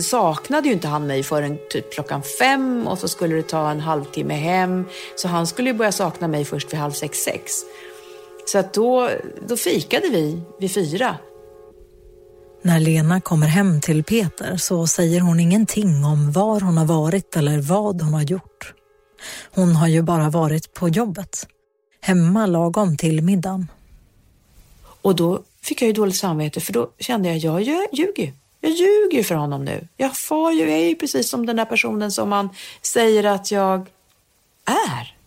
saknade 0.00 0.68
ju 0.68 0.74
inte 0.74 0.88
han 0.88 1.06
mig 1.06 1.22
förrän 1.22 1.58
typ 1.70 1.92
klockan 1.92 2.22
fem 2.22 2.86
och 2.88 2.98
så 2.98 3.08
skulle 3.08 3.36
det 3.36 3.42
ta 3.42 3.70
en 3.70 3.80
halvtimme 3.80 4.34
hem. 4.34 4.84
Så 5.16 5.28
han 5.28 5.46
skulle 5.46 5.70
ju 5.70 5.76
börja 5.76 5.92
sakna 5.92 6.28
mig 6.28 6.44
först 6.44 6.72
vid 6.72 6.80
halv 6.80 6.92
sex, 6.92 7.18
sex. 7.18 7.52
Så 8.52 8.58
att 8.58 8.74
då, 8.74 9.10
då 9.48 9.56
fikade 9.56 10.08
vi 10.08 10.42
vid 10.60 10.74
fyra. 10.74 11.16
När 12.62 12.80
Lena 12.80 13.20
kommer 13.20 13.46
hem 13.46 13.80
till 13.80 14.04
Peter 14.04 14.56
så 14.56 14.86
säger 14.86 15.20
hon 15.20 15.40
ingenting 15.40 16.04
om 16.04 16.32
var 16.32 16.60
hon 16.60 16.78
har 16.78 16.84
varit 16.84 17.36
eller 17.36 17.58
vad 17.58 18.02
hon 18.02 18.14
har 18.14 18.22
gjort. 18.22 18.74
Hon 19.54 19.76
har 19.76 19.88
ju 19.88 20.02
bara 20.02 20.30
varit 20.30 20.74
på 20.74 20.88
jobbet. 20.88 21.48
Hemma 22.00 22.46
lagom 22.46 22.96
till 22.96 23.22
middagen. 23.22 23.70
Och 25.02 25.16
då 25.16 25.42
fick 25.62 25.82
jag 25.82 25.86
ju 25.86 25.92
dåligt 25.92 26.16
samvete 26.16 26.60
för 26.60 26.72
då 26.72 26.90
kände 26.98 27.28
jag, 27.28 27.38
jag 27.38 27.62
ljuger 27.92 28.22
ju. 28.22 28.32
Jag 28.60 28.72
ljuger 28.72 29.22
för 29.22 29.34
honom 29.34 29.64
nu. 29.64 29.88
Jag, 29.96 30.16
far 30.16 30.52
ju, 30.52 30.60
jag 30.60 30.78
är 30.78 30.88
ju 30.88 30.94
precis 30.94 31.30
som 31.30 31.46
den 31.46 31.56
där 31.56 31.64
personen 31.64 32.12
som 32.12 32.28
man 32.28 32.48
säger 32.82 33.24
att 33.24 33.50
jag 33.50 33.86
är. 34.64 35.17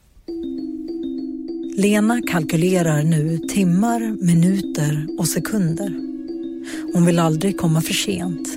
Lena 1.75 2.21
kalkylerar 2.21 3.03
nu 3.03 3.37
timmar, 3.37 3.99
minuter 4.21 5.07
och 5.17 5.27
sekunder. 5.27 5.93
Hon 6.93 7.05
vill 7.05 7.19
aldrig 7.19 7.57
komma 7.57 7.81
för 7.81 7.93
sent. 7.93 8.47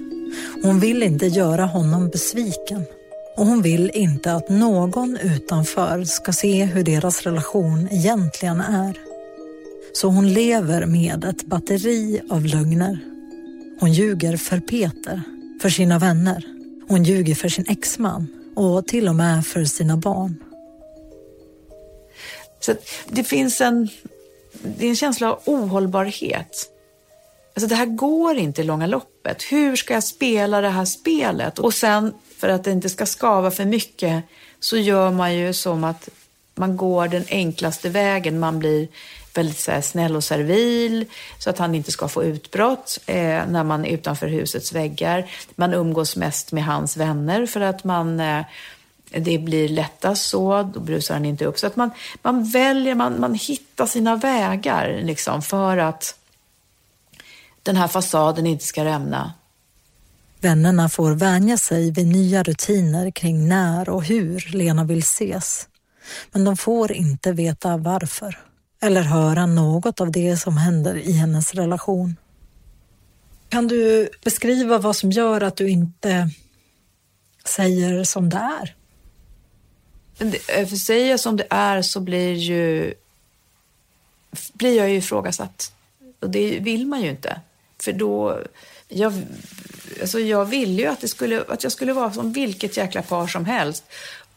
Hon 0.62 0.80
vill 0.80 1.02
inte 1.02 1.26
göra 1.26 1.66
honom 1.66 2.08
besviken. 2.08 2.82
Och 3.36 3.46
hon 3.46 3.62
vill 3.62 3.90
inte 3.94 4.32
att 4.32 4.48
någon 4.48 5.16
utanför 5.16 6.04
ska 6.04 6.32
se 6.32 6.64
hur 6.64 6.84
deras 6.84 7.22
relation 7.22 7.88
egentligen 7.90 8.60
är. 8.60 8.98
Så 9.92 10.08
hon 10.08 10.32
lever 10.32 10.86
med 10.86 11.24
ett 11.24 11.46
batteri 11.46 12.20
av 12.30 12.44
lögner. 12.44 12.98
Hon 13.80 13.92
ljuger 13.92 14.36
för 14.36 14.60
Peter, 14.60 15.22
för 15.62 15.68
sina 15.68 15.98
vänner. 15.98 16.46
Hon 16.88 17.04
ljuger 17.04 17.34
för 17.34 17.48
sin 17.48 17.64
exman 17.68 18.26
och 18.54 18.86
till 18.86 19.08
och 19.08 19.14
med 19.14 19.46
för 19.46 19.64
sina 19.64 19.96
barn. 19.96 20.36
Så 22.64 22.74
det 23.08 23.24
finns 23.24 23.60
en, 23.60 23.88
det 24.62 24.86
är 24.86 24.88
en 24.88 24.96
känsla 24.96 25.32
av 25.32 25.40
ohållbarhet. 25.44 26.70
Alltså 27.54 27.68
det 27.68 27.74
här 27.74 27.86
går 27.86 28.36
inte 28.36 28.60
i 28.60 28.64
långa 28.64 28.86
loppet. 28.86 29.42
Hur 29.42 29.76
ska 29.76 29.94
jag 29.94 30.04
spela 30.04 30.60
det 30.60 30.68
här 30.68 30.84
spelet? 30.84 31.58
Och 31.58 31.74
sen, 31.74 32.14
för 32.38 32.48
att 32.48 32.64
det 32.64 32.70
inte 32.70 32.88
ska 32.88 33.06
skava 33.06 33.50
för 33.50 33.64
mycket, 33.64 34.24
så 34.60 34.76
gör 34.76 35.10
man 35.10 35.34
ju 35.34 35.52
som 35.52 35.84
att 35.84 36.08
man 36.54 36.76
går 36.76 37.08
den 37.08 37.24
enklaste 37.28 37.88
vägen. 37.88 38.38
Man 38.38 38.58
blir 38.58 38.88
väldigt 39.34 39.58
så 39.58 39.70
här, 39.70 39.80
snäll 39.80 40.16
och 40.16 40.24
servil 40.24 41.06
så 41.38 41.50
att 41.50 41.58
han 41.58 41.74
inte 41.74 41.92
ska 41.92 42.08
få 42.08 42.24
utbrott 42.24 42.98
eh, 43.06 43.46
när 43.48 43.64
man 43.64 43.84
är 43.84 43.90
utanför 43.90 44.26
husets 44.26 44.72
väggar. 44.72 45.30
Man 45.54 45.74
umgås 45.74 46.16
mest 46.16 46.52
med 46.52 46.64
hans 46.64 46.96
vänner 46.96 47.46
för 47.46 47.60
att 47.60 47.84
man 47.84 48.20
eh, 48.20 48.44
det 49.18 49.38
blir 49.38 49.68
lättast 49.68 50.28
så, 50.28 50.70
då 50.74 50.80
brusar 50.80 51.14
den 51.14 51.24
inte 51.24 51.44
upp. 51.44 51.58
Så 51.58 51.66
att 51.66 51.76
man, 51.76 51.90
man 52.22 52.44
väljer, 52.44 52.94
man, 52.94 53.20
man 53.20 53.34
hittar 53.34 53.86
sina 53.86 54.16
vägar 54.16 55.00
liksom 55.02 55.42
för 55.42 55.76
att 55.76 56.18
den 57.62 57.76
här 57.76 57.88
fasaden 57.88 58.46
inte 58.46 58.64
ska 58.64 58.84
rämna. 58.84 59.32
Vännerna 60.40 60.88
får 60.88 61.10
vänja 61.10 61.56
sig 61.56 61.90
vid 61.90 62.06
nya 62.06 62.42
rutiner 62.42 63.10
kring 63.10 63.48
när 63.48 63.88
och 63.88 64.04
hur 64.04 64.52
Lena 64.56 64.84
vill 64.84 64.98
ses. 64.98 65.68
Men 66.32 66.44
de 66.44 66.56
får 66.56 66.92
inte 66.92 67.32
veta 67.32 67.76
varför 67.76 68.38
eller 68.82 69.02
höra 69.02 69.46
något 69.46 70.00
av 70.00 70.10
det 70.10 70.36
som 70.36 70.56
händer 70.56 70.94
i 70.94 71.12
hennes 71.12 71.54
relation. 71.54 72.16
Kan 73.48 73.68
du 73.68 74.08
beskriva 74.24 74.78
vad 74.78 74.96
som 74.96 75.10
gör 75.10 75.40
att 75.40 75.56
du 75.56 75.68
inte 75.68 76.30
säger 77.44 78.04
som 78.04 78.28
det 78.28 78.36
är? 78.36 78.74
Eh, 80.18 80.66
för 80.66 80.76
säger 80.76 81.10
jag 81.10 81.20
som 81.20 81.36
det 81.36 81.46
är 81.50 81.82
så 81.82 82.00
blir, 82.00 82.34
ju, 82.34 82.94
blir 84.52 84.76
jag 84.76 84.90
ju 84.90 84.96
ifrågasatt. 84.96 85.72
Och 86.20 86.30
det 86.30 86.58
vill 86.58 86.86
man 86.86 87.02
ju 87.02 87.10
inte. 87.10 87.40
För 87.78 87.92
då... 87.92 88.40
Jag, 88.88 89.12
alltså 90.00 90.20
jag 90.20 90.44
ville 90.44 90.82
ju 90.82 90.88
att, 90.88 91.00
det 91.00 91.08
skulle, 91.08 91.44
att 91.48 91.62
jag 91.62 91.72
skulle 91.72 91.92
vara 91.92 92.12
som 92.12 92.32
vilket 92.32 92.76
jäkla 92.76 93.02
par 93.02 93.26
som 93.26 93.44
helst. 93.44 93.84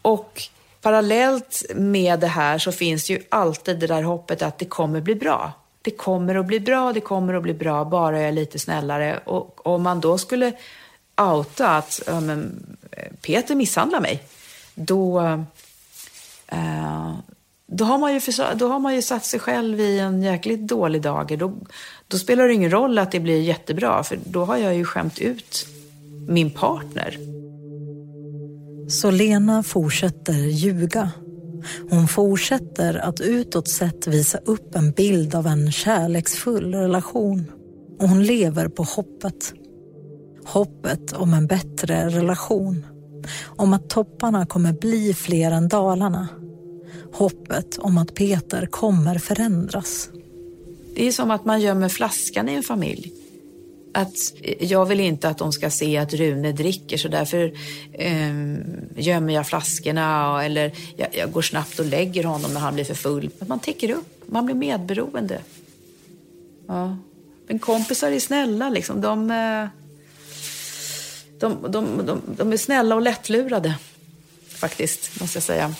Och 0.01 0.43
parallellt 0.81 1.63
med 1.75 2.19
det 2.19 2.27
här 2.27 2.57
så 2.57 2.71
finns 2.71 3.09
ju 3.09 3.23
alltid 3.29 3.79
det 3.79 3.87
där 3.87 4.01
hoppet 4.01 4.41
att 4.41 4.59
det 4.59 4.65
kommer 4.65 5.01
bli 5.01 5.15
bra. 5.15 5.53
Det 5.81 5.91
kommer 5.91 6.35
att 6.35 6.45
bli 6.45 6.59
bra, 6.59 6.93
det 6.93 7.01
kommer 7.01 7.33
att 7.33 7.43
bli 7.43 7.53
bra, 7.53 7.85
bara 7.85 8.19
jag 8.19 8.27
är 8.27 8.31
lite 8.31 8.59
snällare. 8.59 9.19
Och 9.25 9.67
om 9.67 9.83
man 9.83 9.99
då 9.99 10.17
skulle 10.17 10.53
outa 11.17 11.77
att 11.77 12.01
ja, 12.05 12.19
men, 12.19 12.65
eh, 12.91 13.11
Peter 13.21 13.55
misshandlar 13.55 14.01
mig, 14.01 14.23
då, 14.75 15.21
eh, 15.21 15.41
Eh, 16.51 17.13
då, 17.67 17.85
har 17.85 17.97
man 17.97 18.13
ju 18.13 18.19
för, 18.19 18.55
då 18.55 18.67
har 18.67 18.79
man 18.79 18.95
ju 18.95 19.01
satt 19.01 19.25
sig 19.25 19.39
själv 19.39 19.79
i 19.79 19.99
en 19.99 20.21
jäkligt 20.21 20.67
dålig 20.67 21.01
dager. 21.01 21.37
Då, 21.37 21.53
då 22.07 22.17
spelar 22.17 22.47
det 22.47 22.53
ingen 22.53 22.71
roll 22.71 22.97
att 22.97 23.11
det 23.11 23.19
blir 23.19 23.41
jättebra, 23.41 24.03
för 24.03 24.19
då 24.25 24.45
har 24.45 24.57
jag 24.57 24.75
ju 24.75 24.85
skämt 24.85 25.19
ut 25.19 25.67
min 26.27 26.51
partner. 26.51 27.17
Så 28.89 29.11
Lena 29.11 29.63
fortsätter 29.63 30.33
ljuga. 30.33 31.11
Hon 31.89 32.07
fortsätter 32.07 32.95
att 32.95 33.21
utåt 33.21 33.69
sett 33.69 34.07
visa 34.07 34.37
upp 34.37 34.75
en 34.75 34.91
bild 34.91 35.35
av 35.35 35.47
en 35.47 35.71
kärleksfull 35.71 36.73
relation. 36.73 37.45
Och 37.99 38.09
hon 38.09 38.23
lever 38.23 38.67
på 38.67 38.83
hoppet. 38.83 39.53
Hoppet 40.45 41.13
om 41.13 41.33
en 41.33 41.47
bättre 41.47 42.09
relation. 42.09 42.85
Om 43.45 43.73
att 43.73 43.89
topparna 43.89 44.45
kommer 44.45 44.73
bli 44.73 45.13
fler 45.13 45.51
än 45.51 45.67
dalarna. 45.67 46.27
Hoppet 47.13 47.77
om 47.77 47.97
att 47.97 48.15
Peter 48.15 48.65
kommer 48.65 49.17
förändras. 49.17 50.09
Det 50.95 51.07
är 51.07 51.11
som 51.11 51.31
att 51.31 51.45
man 51.45 51.61
gömmer 51.61 51.89
flaskan 51.89 52.49
i 52.49 52.53
en 52.53 52.63
familj 52.63 53.13
att 53.97 54.33
eh, 54.41 54.63
jag 54.71 54.85
vill 54.85 54.99
inte 54.99 55.29
att 55.29 55.37
de 55.37 55.51
ska 55.51 55.69
se 55.69 55.97
att 55.97 56.13
Rune 56.13 56.51
dricker 56.51 56.97
så 56.97 57.07
därför 57.07 57.53
eh, 57.93 58.57
gömmer 58.95 59.33
jag 59.33 59.47
flaskorna 59.47 60.43
eller 60.45 60.71
jag, 60.95 61.07
jag, 61.15 61.31
går 61.31 61.41
snabbt 61.41 61.79
och 61.79 61.85
lägger 61.85 62.23
honom 62.23 62.53
när 62.53 62.59
han 62.59 62.73
blir 62.73 62.85
för 62.85 62.93
full. 62.93 63.29
Man 63.47 63.59
täcker 63.59 63.91
upp, 63.91 64.23
man 64.25 64.45
blir 64.45 64.55
medberoende. 64.55 65.41
Ja. 66.67 66.97
Men 67.47 67.59
kompisar 67.59 68.11
är 68.11 68.19
snälla 68.19 68.69
liksom. 68.69 69.01
De, 69.01 69.31
eh, 69.31 69.67
de, 71.39 71.71
de, 71.71 72.05
de, 72.05 72.21
de 72.37 72.53
är 72.53 72.57
snälla 72.57 72.95
och 72.95 73.01
lättlurade 73.01 73.75
faktiskt, 74.49 75.21
måste 75.21 75.37
jag 75.37 75.43
säga. 75.43 75.75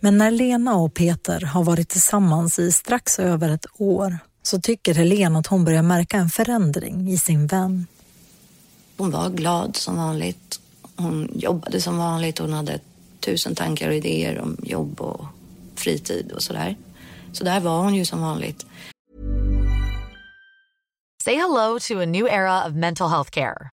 Men 0.00 0.18
när 0.18 0.30
Lena 0.30 0.74
och 0.76 0.94
Peter 0.94 1.40
har 1.40 1.64
varit 1.64 1.88
tillsammans 1.88 2.58
i 2.58 2.72
strax 2.72 3.18
över 3.18 3.48
ett 3.48 3.66
år 3.78 4.18
så 4.42 4.60
tycker 4.60 4.94
Helene 4.94 5.38
att 5.38 5.46
hon 5.46 5.64
börjar 5.64 5.82
märka 5.82 6.16
en 6.16 6.28
förändring 6.28 7.08
i 7.10 7.18
sin 7.18 7.46
vän. 7.46 7.86
Hon 8.96 9.10
var 9.10 9.30
glad 9.30 9.76
som 9.76 9.96
vanligt. 9.96 10.60
Hon 10.96 11.30
jobbade 11.34 11.80
som 11.80 11.98
vanligt. 11.98 12.38
Hon 12.38 12.52
hade 12.52 12.80
tusen 13.20 13.54
tankar 13.54 13.88
och 13.88 13.94
idéer 13.94 14.38
om 14.40 14.56
jobb 14.62 15.00
och 15.00 15.24
fritid 15.74 16.32
och 16.32 16.42
sådär. 16.42 16.76
Så 17.32 17.44
där 17.44 17.60
var 17.60 17.82
hon 17.82 17.94
ju 17.94 18.04
som 18.04 18.20
vanligt. 18.20 18.66
Say 21.24 21.36
hello 21.36 21.78
to 21.78 22.00
a 22.00 22.06
new 22.06 22.26
era 22.26 22.66
of 22.66 22.72
mental 22.74 23.10
health 23.10 23.30
care. 23.30 23.73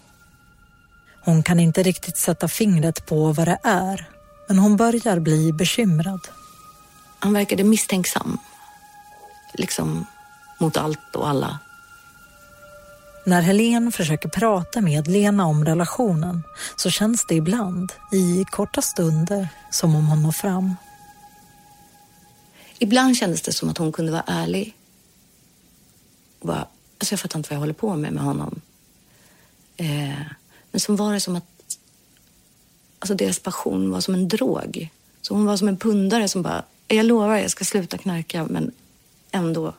Hon 1.23 1.43
kan 1.43 1.59
inte 1.59 1.83
riktigt 1.83 2.17
sätta 2.17 2.47
fingret 2.47 3.05
på 3.05 3.31
vad 3.31 3.47
det 3.47 3.57
är, 3.63 4.09
men 4.47 4.59
hon 4.59 4.77
börjar 4.77 5.19
bli 5.19 5.53
bekymrad. 5.53 6.27
Han 7.19 7.33
verkade 7.33 7.63
misstänksam. 7.63 8.37
Liksom 9.53 10.05
mot 10.59 10.77
allt 10.77 11.15
och 11.15 11.29
alla. 11.29 11.59
När 13.25 13.41
Helen 13.41 13.91
försöker 13.91 14.29
prata 14.29 14.81
med 14.81 15.07
Lena 15.07 15.45
om 15.45 15.65
relationen 15.65 16.43
så 16.75 16.89
känns 16.89 17.25
det 17.25 17.35
ibland, 17.35 17.93
i 18.11 18.45
korta 18.51 18.81
stunder, 18.81 19.47
som 19.71 19.95
om 19.95 20.07
hon 20.07 20.23
når 20.23 20.31
fram. 20.31 20.75
Ibland 22.79 23.17
kändes 23.17 23.41
det 23.41 23.53
som 23.53 23.69
att 23.69 23.77
hon 23.77 23.91
kunde 23.91 24.11
vara 24.11 24.23
ärlig. 24.27 24.75
Och 26.39 26.47
bara, 26.47 26.67
alltså 26.99 27.13
jag 27.13 27.19
fattar 27.19 27.39
inte 27.39 27.49
vad 27.49 27.55
jag 27.55 27.59
håller 27.59 27.73
på 27.73 27.95
med 27.95 28.13
med 28.13 28.23
honom. 28.23 28.61
Eh, 29.77 30.21
men 30.71 30.79
som 30.79 30.95
var 30.95 31.13
det 31.13 31.19
som 31.19 31.35
att 31.35 31.77
alltså 32.99 33.15
deras 33.15 33.39
passion 33.39 33.91
var 33.91 34.01
som 34.01 34.13
en 34.13 34.27
drog. 34.27 34.89
Så 35.21 35.33
hon 35.33 35.45
var 35.45 35.57
som 35.57 35.67
en 35.67 35.77
pundare 35.77 36.27
som 36.27 36.41
bara, 36.41 36.63
jag 36.87 37.05
lovar 37.05 37.37
jag 37.37 37.51
ska 37.51 37.65
sluta 37.65 37.97
knarka 37.97 38.45
men 38.49 38.71
ändå 39.31 39.73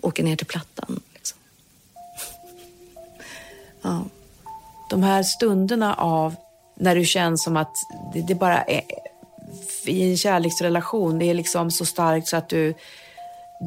åka 0.00 0.22
ner 0.22 0.36
till 0.36 0.46
Plattan. 0.46 1.00
Liksom. 1.14 1.38
Ja. 3.82 4.04
De 4.90 5.02
här 5.02 5.22
stunderna 5.22 5.94
av 5.94 6.34
när 6.74 6.94
du 6.94 7.04
känns 7.04 7.44
som 7.44 7.56
att 7.56 7.74
det, 8.14 8.20
det 8.20 8.34
bara 8.34 8.62
är 8.62 8.82
i 9.84 10.10
en 10.10 10.16
kärleksrelation, 10.16 11.18
det 11.18 11.24
är 11.24 11.34
liksom 11.34 11.70
så 11.70 11.84
starkt 11.84 12.28
så 12.28 12.36
att 12.36 12.48
du, 12.48 12.74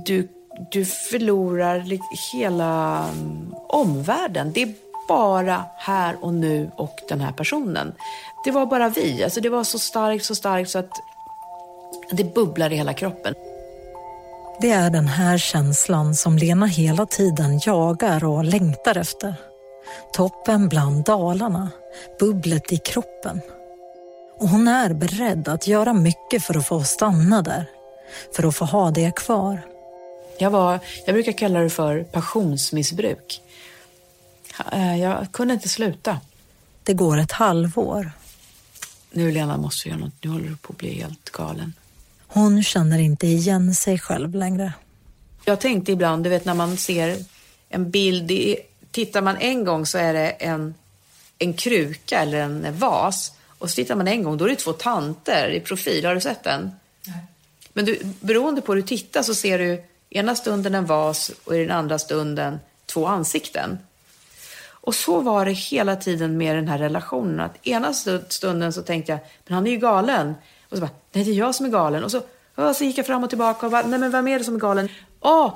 du, 0.06 0.28
du 0.72 0.86
förlorar 0.86 2.00
hela 2.34 3.04
mm, 3.14 3.56
omvärlden. 3.68 4.52
Det 4.54 4.62
är 4.62 4.74
bara 5.08 5.66
här 5.78 6.16
och 6.22 6.34
nu 6.34 6.72
och 6.76 7.00
den 7.10 7.22
här 7.22 7.32
personen. 7.32 7.94
Det 8.46 8.52
var 8.52 8.66
bara 8.66 8.90
vi. 8.90 9.24
Alltså 9.24 9.42
det 9.42 9.50
var 9.50 9.64
så 9.64 9.80
starkt, 9.80 10.26
så 10.26 10.36
starkt 10.36 10.70
så 10.70 10.80
att 10.80 10.92
det 12.12 12.34
bubblar 12.34 12.74
i 12.74 12.76
hela 12.76 12.94
kroppen. 12.94 13.34
Det 14.62 14.72
är 14.72 14.90
den 14.90 15.08
här 15.08 15.38
känslan 15.38 16.16
som 16.16 16.38
Lena 16.38 16.66
hela 16.66 17.06
tiden 17.06 17.60
jagar 17.66 18.26
och 18.26 18.44
längtar 18.44 18.98
efter. 18.98 19.36
Toppen 20.14 20.70
bland 20.70 21.04
dalarna, 21.04 21.70
bubblet 22.20 22.74
i 22.74 22.78
kroppen. 22.78 23.42
Och 24.40 24.50
hon 24.50 24.68
är 24.68 24.94
beredd 24.94 25.48
att 25.48 25.68
göra 25.68 25.94
mycket 25.94 26.44
för 26.44 26.58
att 26.58 26.68
få 26.68 26.84
stanna 26.84 27.42
där, 27.42 27.66
för 28.36 28.48
att 28.48 28.56
få 28.56 28.66
ha 28.66 28.92
det 28.92 29.16
kvar. 29.16 29.62
Jag, 30.38 30.52
var, 30.52 30.80
jag 31.06 31.16
brukar 31.16 31.32
kalla 31.32 31.60
det 31.60 31.70
för 31.70 32.04
passionsmissbruk. 32.04 33.42
Eh, 34.72 35.02
jag 35.02 35.32
kunde 35.32 35.54
inte 35.54 35.70
sluta. 35.70 36.20
Det 36.84 36.94
går 36.94 37.18
ett 37.18 37.32
halvår. 37.32 38.12
Nu 39.12 39.32
Lena 39.32 39.58
måste 39.58 39.90
göra 39.90 40.00
något, 40.00 40.14
nu 40.24 40.30
håller 40.30 40.50
du 40.50 40.56
på 40.56 40.74
att 40.74 40.78
bli 40.78 40.94
helt 40.94 41.30
galen. 41.30 41.74
Hon 42.28 42.64
känner 42.64 43.00
inte 43.00 43.28
igen 43.28 43.76
sig 43.76 44.00
själv 44.00 44.36
längre. 44.36 44.74
Jag 45.46 45.60
tänkte 45.60 45.92
ibland, 45.92 46.24
du 46.24 46.30
vet 46.30 46.46
när 46.46 46.54
man 46.54 46.78
ser 46.78 47.18
en 47.70 47.92
bild, 47.92 48.32
i, 48.32 48.58
tittar 48.92 49.22
man 49.22 49.38
en 49.38 49.66
gång 49.66 49.86
så 49.86 49.98
är 49.98 50.14
det 50.14 50.30
en, 50.30 50.74
en 51.40 51.54
kruka 51.54 52.20
eller 52.20 52.38
en 52.38 52.78
vas. 52.78 53.34
Och 53.48 53.70
så 53.70 53.76
tittar 53.76 53.96
man 53.96 54.08
en 54.08 54.24
gång, 54.24 54.38
då 54.38 54.46
är 54.46 54.50
det 54.50 54.56
två 54.56 54.74
tanter 54.74 55.50
i 55.50 55.60
profil. 55.60 56.06
Har 56.06 56.16
du 56.16 56.22
sett 56.22 56.44
den? 56.44 56.72
Nej. 57.08 57.26
Men 57.74 57.86
du, 57.86 58.00
beroende 58.20 58.62
på 58.62 58.74
hur 58.74 58.82
du 58.82 58.88
tittar 58.88 59.24
så 59.24 59.36
ser 59.36 59.60
du 59.60 59.84
ena 60.10 60.36
stunden 60.36 60.76
en 60.76 60.86
vas 60.86 61.32
och 61.44 61.56
i 61.56 61.60
den 61.60 61.72
andra 61.72 62.00
stunden 62.00 62.60
två 62.86 63.08
ansikten. 63.08 63.78
Och 64.86 64.96
så 64.96 65.20
var 65.20 65.46
det 65.46 65.52
hela 65.52 65.96
tiden 65.96 66.38
med 66.38 66.56
den 66.56 66.68
här 66.68 66.78
relationen. 66.78 67.40
Att 67.40 67.68
ena 67.68 67.94
stunden 68.30 68.74
så 68.74 68.82
tänkte 68.82 69.12
jag, 69.12 69.20
men 69.48 69.56
han 69.56 69.68
är 69.68 69.72
ju 69.72 69.78
galen. 69.78 70.34
Och 70.70 70.78
så 70.78 70.82
bara, 70.82 70.92
nej 71.12 71.24
det 71.24 71.32
är 71.32 71.36
jag 71.36 71.56
som 71.56 71.66
är 71.66 71.70
galen. 71.70 72.04
Och 72.04 72.12
så, 72.12 72.22
och 72.56 72.76
så 72.76 72.84
gick 72.84 72.98
jag 72.98 73.06
fram 73.06 73.24
och 73.24 73.30
tillbaka 73.30 73.66
och 73.66 73.72
bara, 73.72 73.88
nej 73.88 74.00
men 74.00 74.12
vem 74.12 74.28
är 74.28 74.40
det 74.40 74.46
som 74.46 74.56
är 74.56 74.60
galen? 74.60 74.90
Åh! 75.22 75.54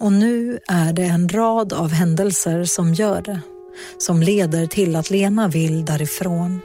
Och 0.00 0.12
nu 0.12 0.58
är 0.68 0.92
det 0.92 1.02
en 1.02 1.28
rad 1.28 1.72
av 1.72 1.90
händelser 1.90 2.64
som 2.64 2.94
gör 2.94 3.22
det. 3.22 3.40
Som 3.98 4.22
leder 4.22 4.66
till 4.66 4.96
att 4.96 5.10
Lena 5.10 5.48
vill 5.48 5.84
därifrån. 5.84 6.60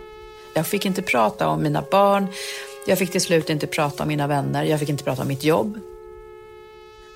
Jag 0.55 0.67
fick 0.67 0.85
inte 0.85 1.01
prata 1.01 1.47
om 1.47 1.63
mina 1.63 1.83
barn. 1.91 2.27
Jag 2.87 2.97
fick 2.97 3.11
till 3.11 3.21
slut 3.21 3.49
inte 3.49 3.67
prata 3.67 4.03
om 4.03 4.09
mina 4.09 4.27
vänner. 4.27 4.63
Jag 4.63 4.79
fick 4.79 4.89
inte 4.89 5.03
prata 5.03 5.21
om 5.21 5.27
mitt 5.27 5.43
jobb. 5.43 5.79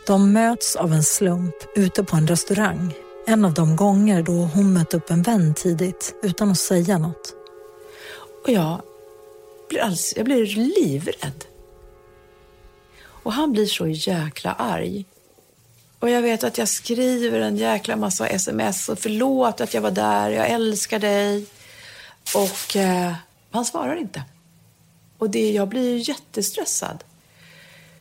De 0.07 0.33
möts 0.33 0.75
av 0.75 0.93
en 0.93 1.03
slump 1.03 1.55
ute 1.75 2.03
på 2.03 2.15
en 2.15 2.27
restaurang. 2.27 2.93
En 3.27 3.45
av 3.45 3.53
de 3.53 3.75
gånger 3.75 4.21
då 4.23 4.31
hon 4.31 4.73
mött 4.73 4.93
upp 4.93 5.09
en 5.09 5.21
vän 5.21 5.53
tidigt 5.53 6.15
utan 6.23 6.51
att 6.51 6.59
säga 6.59 6.97
något. 6.97 7.33
Och 8.43 8.49
jag 8.49 8.81
blir, 9.69 9.79
alls, 9.79 10.13
jag 10.15 10.25
blir 10.25 10.45
livrädd. 10.45 11.45
Och 13.03 13.33
han 13.33 13.51
blir 13.51 13.65
så 13.65 13.87
jäkla 13.87 14.53
arg. 14.53 15.05
Och 15.99 16.09
jag 16.09 16.21
vet 16.21 16.43
att 16.43 16.57
jag 16.57 16.67
skriver 16.67 17.39
en 17.39 17.57
jäkla 17.57 17.95
massa 17.95 18.27
sms 18.27 18.89
och 18.89 18.99
förlåt 18.99 19.61
att 19.61 19.73
jag 19.73 19.81
var 19.81 19.91
där, 19.91 20.29
jag 20.29 20.49
älskar 20.49 20.99
dig. 20.99 21.45
Och 22.35 22.75
eh, 22.75 23.13
han 23.51 23.65
svarar 23.65 23.95
inte. 23.95 24.23
Och 25.17 25.29
det, 25.29 25.51
jag 25.51 25.67
blir 25.67 26.09
jättestressad. 26.09 27.03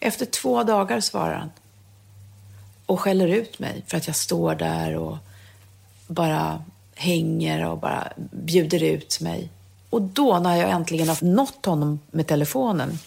Efter 0.01 0.27
två 0.27 0.63
dagar 0.63 1.01
svarar 1.01 1.35
han. 1.35 1.51
Och 2.87 3.01
skäller 3.01 3.29
ut 3.29 3.59
mig 3.59 3.83
för 3.87 3.97
att 3.97 4.07
jag 4.07 4.17
står 4.17 4.55
där 4.55 4.97
och 4.97 5.17
bara 6.07 6.65
hänger 6.95 7.67
och 7.67 7.79
bara 7.79 8.13
bjuder 8.31 8.83
ut 8.83 9.21
mig. 9.21 9.49
Och 9.91 10.03
då 10.03 10.39
när 10.39 10.57
jag 10.57 10.71
äntligen 10.71 11.09
har 11.09 11.25
nått 11.25 11.67
honom 11.67 12.01
med 12.11 12.27
telefonen, 12.27 12.99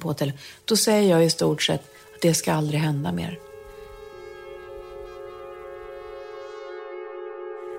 på 0.00 0.14
tele 0.14 0.32
då 0.64 0.76
säger 0.76 1.10
jag 1.10 1.24
i 1.24 1.30
stort 1.30 1.62
sett 1.62 1.80
att 2.14 2.22
det 2.22 2.34
ska 2.34 2.52
aldrig 2.52 2.80
hända 2.80 3.12
mer. 3.12 3.38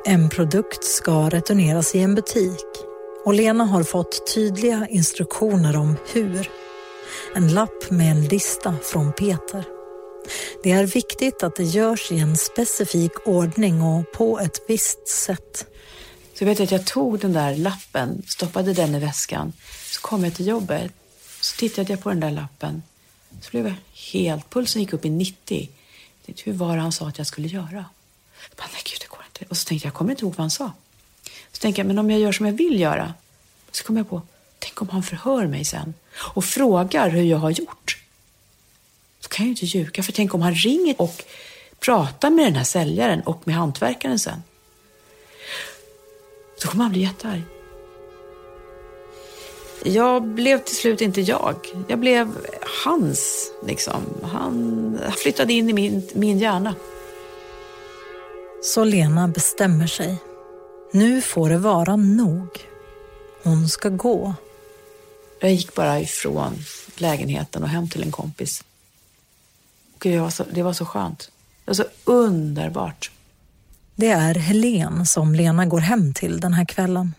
En 0.06 0.30
produkt 0.30 0.84
ska 0.84 1.30
returneras 1.30 1.96
i 1.96 2.00
en 2.00 2.16
butik 2.16 2.66
och 3.26 3.34
Lena 3.34 3.64
har 3.64 3.84
fått 3.84 4.34
tydliga 4.34 4.88
instruktioner 4.90 5.76
om 5.76 5.96
hur. 6.14 6.50
En 7.36 7.54
lapp 7.54 7.90
med 7.90 8.12
en 8.12 8.24
lista 8.24 8.76
från 8.84 9.14
Peter. 9.14 9.79
Det 10.64 10.72
är 10.72 10.86
viktigt 10.86 11.44
att 11.44 11.56
det 11.56 11.64
görs 11.64 12.12
i 12.12 12.20
en 12.20 12.38
specifik 12.38 13.12
ordning 13.28 13.82
och 13.82 14.12
på 14.12 14.40
ett 14.40 14.62
visst 14.68 15.08
sätt. 15.08 15.66
Så 16.34 16.44
jag 16.44 16.50
vet 16.50 16.60
att 16.60 16.72
jag 16.72 16.86
tog 16.86 17.20
den 17.20 17.34
där 17.34 17.56
lappen, 17.56 18.24
stoppade 18.28 18.74
den 18.74 18.96
i 18.96 19.00
väskan. 19.00 19.54
Så 19.86 20.02
kom 20.02 20.24
jag 20.24 20.36
till 20.36 20.48
jobbet. 20.48 20.92
Så 21.42 21.58
tittade 21.58 21.94
jag 21.94 22.04
på 22.04 22.10
den 22.10 22.20
där 22.20 22.32
lappen. 22.32 22.84
Så 23.42 23.52
blev 23.52 23.68
jag 23.68 23.76
helt... 24.12 24.50
Pulsen 24.50 24.82
gick 24.82 24.94
upp 24.94 25.06
i 25.06 25.10
90. 25.10 25.70
Hur 26.44 26.54
var 26.54 26.68
det 26.68 26.74
typ 26.74 26.82
han 26.82 26.92
sa 26.92 27.08
att 27.08 27.18
jag 27.18 27.28
skulle 27.28 27.48
göra? 27.48 27.86
Jag 28.50 28.58
bara, 28.58 28.68
nej 28.74 28.82
gud, 28.86 28.98
det 29.02 29.08
går 29.08 29.26
inte. 29.26 29.46
Och 29.50 29.58
så 29.58 29.66
tänkte 29.66 29.86
jag, 29.88 29.92
jag 29.92 29.98
kommer 29.98 30.12
inte 30.12 30.26
ihåg 30.26 30.32
vad 30.32 30.44
han 30.44 30.52
sa. 30.52 30.72
Så 31.52 31.60
tänkte 31.60 31.80
jag, 31.80 31.88
men 31.88 32.00
om 32.00 32.12
jag 32.12 32.20
gör 32.20 32.32
som 32.32 32.46
jag 32.46 32.54
vill 32.54 32.80
göra. 32.80 33.14
Så 33.72 33.84
kom 33.84 33.98
jag 33.98 34.10
på, 34.10 34.22
tänk 34.60 34.82
om 34.82 34.90
han 34.90 35.04
förhör 35.04 35.48
mig 35.48 35.66
sen 35.66 35.94
och 36.16 36.46
frågar 36.46 37.10
hur 37.10 37.24
jag 37.24 37.38
har 37.38 37.50
gjort. 37.50 37.99
Kan 39.40 39.46
ju 39.46 39.52
inte 39.52 39.66
ljuga, 39.66 40.04
för 40.04 40.12
tänk 40.12 40.34
om 40.34 40.42
han 40.42 40.54
ringer 40.54 40.96
och 41.02 41.24
pratar 41.80 42.30
med 42.30 42.46
den 42.46 42.56
här 42.56 42.64
säljaren 42.64 43.22
och 43.22 43.48
med 43.48 43.56
hantverkaren 43.56 44.20
sen. 44.20 44.44
Då 46.62 46.70
kommer 46.70 46.84
han 46.84 46.92
bli 46.92 47.02
jättearg. 47.02 47.42
Jag 49.84 50.24
blev 50.24 50.58
till 50.58 50.76
slut 50.76 51.02
inte 51.02 51.22
jag. 51.22 51.56
Jag 51.88 52.00
blev 52.00 52.38
hans, 52.86 53.52
liksom. 53.66 54.04
Han 54.24 55.00
flyttade 55.24 55.54
in 55.54 55.70
i 55.70 55.74
min, 55.74 56.10
min 56.14 56.40
hjärna. 56.40 56.76
Så 58.64 58.84
Lena 58.84 59.28
bestämmer 59.28 59.88
sig. 59.88 60.18
Nu 60.92 61.22
får 61.22 61.50
det 61.50 61.58
vara 61.58 61.96
nog. 61.96 62.48
Hon 63.44 63.70
ska 63.70 63.90
gå. 63.90 64.34
Jag 65.40 65.52
gick 65.52 65.76
bara 65.76 66.00
ifrån 66.00 66.54
lägenheten 66.98 67.64
och 67.64 67.70
hem 67.70 67.90
till 67.90 68.04
en 68.04 68.12
kompis. 68.12 68.64
Gud, 70.00 70.14
det, 70.14 70.20
var 70.20 70.30
så, 70.30 70.44
det 70.52 70.64
var 70.64 70.74
så 70.74 70.86
skönt. 70.86 71.32
Det 71.66 71.70
var 71.70 71.74
så 71.74 71.86
underbart. 72.04 73.12
Det 73.96 74.10
är 74.10 74.36
Helen 74.36 75.06
som 75.06 75.36
Lena 75.36 75.66
går 75.66 75.80
hem 75.80 76.14
till 76.14 76.40
den 76.40 76.54
här 76.54 76.66
kvällen. 76.66 77.14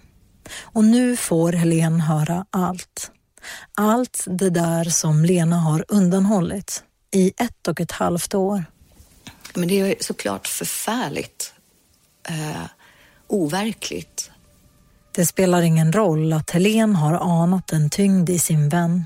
Och 0.61 0.85
nu 0.85 1.17
får 1.17 1.53
Helen 1.53 2.01
höra 2.01 2.47
allt. 2.51 3.11
Allt 3.77 4.25
det 4.27 4.51
där 4.51 4.85
som 4.85 5.25
Lena 5.25 5.57
har 5.57 5.85
undanhållit 5.89 6.85
i 7.11 7.33
ett 7.37 7.69
och 7.69 7.81
ett 7.81 7.93
halvt 7.93 8.35
år. 8.35 8.65
Men 9.55 9.69
det 9.69 9.81
är 9.81 9.95
såklart 10.01 10.47
förfärligt. 10.47 11.55
Eh, 12.29 12.67
overkligt. 13.27 14.31
Det 15.13 15.27
spelar 15.27 15.63
ingen 15.63 15.93
roll 15.93 16.33
att 16.33 16.51
Helen 16.51 16.97
har 16.97 17.43
anat 17.43 17.73
en 17.73 17.91
tyngd 17.91 18.31
i 18.31 18.39
sin 18.39 18.69
vän. 18.69 19.05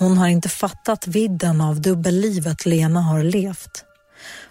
Hon 0.00 0.18
har 0.18 0.28
inte 0.28 0.48
fattat 0.48 1.06
vidden 1.06 1.60
av 1.60 1.80
dubbellivet 1.80 2.66
Lena 2.66 3.00
har 3.00 3.22
levt. 3.22 3.84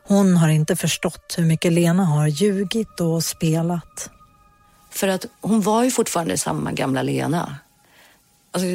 Hon 0.03 0.37
har 0.37 0.49
inte 0.49 0.75
förstått 0.75 1.35
hur 1.37 1.45
mycket 1.45 1.73
Lena 1.73 2.05
har 2.05 2.27
ljugit 2.27 2.99
och 2.99 3.23
spelat. 3.23 4.09
För 4.89 5.07
att 5.07 5.25
hon 5.41 5.61
var 5.61 5.83
ju 5.83 5.91
fortfarande 5.91 6.37
samma 6.37 6.71
gamla 6.71 7.01
Lena. 7.01 7.55
Alltså, 8.51 8.67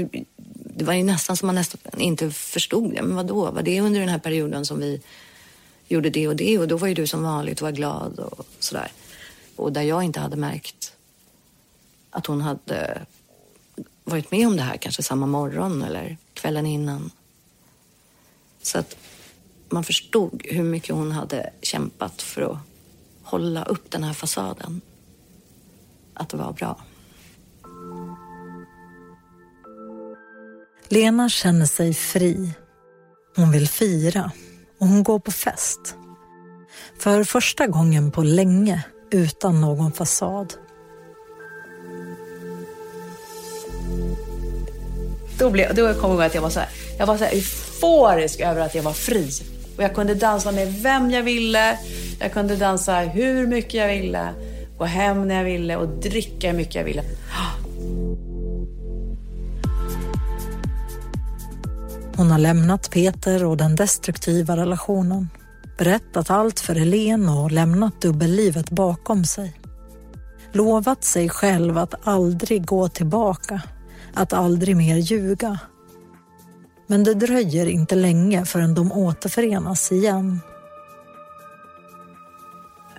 det 0.76 0.84
var 0.84 0.94
ju 0.94 1.04
nästan 1.04 1.36
som 1.36 1.46
man 1.46 1.54
nästan 1.54 2.00
inte 2.00 2.30
förstod 2.30 2.94
det. 2.94 3.02
Men 3.02 3.16
vadå, 3.16 3.50
var 3.50 3.62
det 3.62 3.80
under 3.80 4.00
den 4.00 4.08
här 4.08 4.18
perioden 4.18 4.66
som 4.66 4.78
vi 4.78 5.02
gjorde 5.88 6.10
det 6.10 6.28
och 6.28 6.36
det 6.36 6.58
och 6.58 6.68
då 6.68 6.76
var 6.76 6.88
ju 6.88 6.94
du 6.94 7.06
som 7.06 7.22
vanligt 7.22 7.60
och 7.60 7.66
var 7.66 7.72
glad 7.72 8.18
och 8.18 8.46
sådär. 8.58 8.92
Och 9.56 9.72
där 9.72 9.82
jag 9.82 10.02
inte 10.02 10.20
hade 10.20 10.36
märkt 10.36 10.92
att 12.10 12.26
hon 12.26 12.40
hade 12.40 13.00
varit 14.04 14.30
med 14.30 14.46
om 14.46 14.56
det 14.56 14.62
här 14.62 14.76
kanske 14.76 15.02
samma 15.02 15.26
morgon 15.26 15.82
eller 15.82 16.16
kvällen 16.34 16.66
innan. 16.66 17.10
Så 18.62 18.78
att 18.78 18.96
man 19.68 19.84
förstod 19.84 20.42
hur 20.44 20.62
mycket 20.62 20.94
hon 20.94 21.12
hade 21.12 21.52
kämpat 21.62 22.22
för 22.22 22.42
att 22.42 22.58
hålla 23.22 23.64
upp 23.64 23.90
den 23.90 24.04
här 24.04 24.12
fasaden. 24.12 24.80
Att 26.14 26.28
det 26.28 26.36
var 26.36 26.52
bra. 26.52 26.80
Lena 30.88 31.28
känner 31.28 31.66
sig 31.66 31.94
fri. 31.94 32.50
Hon 33.36 33.50
vill 33.50 33.68
fira 33.68 34.30
och 34.78 34.86
hon 34.86 35.02
går 35.02 35.18
på 35.18 35.32
fest. 35.32 35.96
För 36.98 37.24
första 37.24 37.66
gången 37.66 38.10
på 38.10 38.22
länge 38.22 38.84
utan 39.10 39.60
någon 39.60 39.92
fasad. 39.92 40.54
Då, 45.38 45.50
blev, 45.50 45.74
då 45.74 45.94
kom 45.94 46.10
jag 46.10 46.10
ihåg 46.10 46.22
att 46.22 46.34
jag 46.34 46.42
var 46.42 46.50
så 46.50 46.60
här, 46.60 46.68
jag 46.98 47.06
var 47.06 47.16
så 47.16 47.24
här 47.24 47.32
euforisk 47.32 48.40
över 48.40 48.60
att 48.60 48.74
jag 48.74 48.82
var 48.82 48.92
fri. 48.92 49.30
Och 49.76 49.82
jag 49.82 49.94
kunde 49.94 50.14
dansa 50.14 50.52
med 50.52 50.74
vem 50.82 51.10
jag 51.10 51.22
ville. 51.22 51.78
Jag 52.20 52.32
kunde 52.32 52.56
dansa 52.56 52.96
hur 52.96 53.46
mycket 53.46 53.74
jag 53.74 53.88
ville. 53.88 54.28
Gå 54.78 54.84
hem 54.84 55.28
när 55.28 55.34
jag 55.34 55.44
ville 55.44 55.76
och 55.76 55.88
dricka 55.88 56.50
hur 56.50 56.56
mycket 56.56 56.74
jag 56.74 56.84
ville. 56.84 57.02
Hon 62.16 62.30
har 62.30 62.38
lämnat 62.38 62.90
Peter 62.90 63.44
och 63.44 63.56
den 63.56 63.76
destruktiva 63.76 64.56
relationen. 64.56 65.28
Berättat 65.78 66.30
allt 66.30 66.60
för 66.60 66.74
Helen 66.74 67.28
och 67.28 67.52
lämnat 67.52 68.00
dubbellivet 68.00 68.70
bakom 68.70 69.24
sig. 69.24 69.60
Lovat 70.52 71.04
sig 71.04 71.28
själv 71.28 71.78
att 71.78 71.94
aldrig 72.04 72.66
gå 72.66 72.88
tillbaka, 72.88 73.62
att 74.14 74.32
aldrig 74.32 74.76
mer 74.76 74.96
ljuga. 74.96 75.58
Men 76.86 77.04
det 77.04 77.14
dröjer 77.14 77.66
inte 77.66 77.94
länge 77.94 78.44
förrän 78.44 78.74
de 78.74 78.92
återförenas 78.92 79.92
igen. 79.92 80.40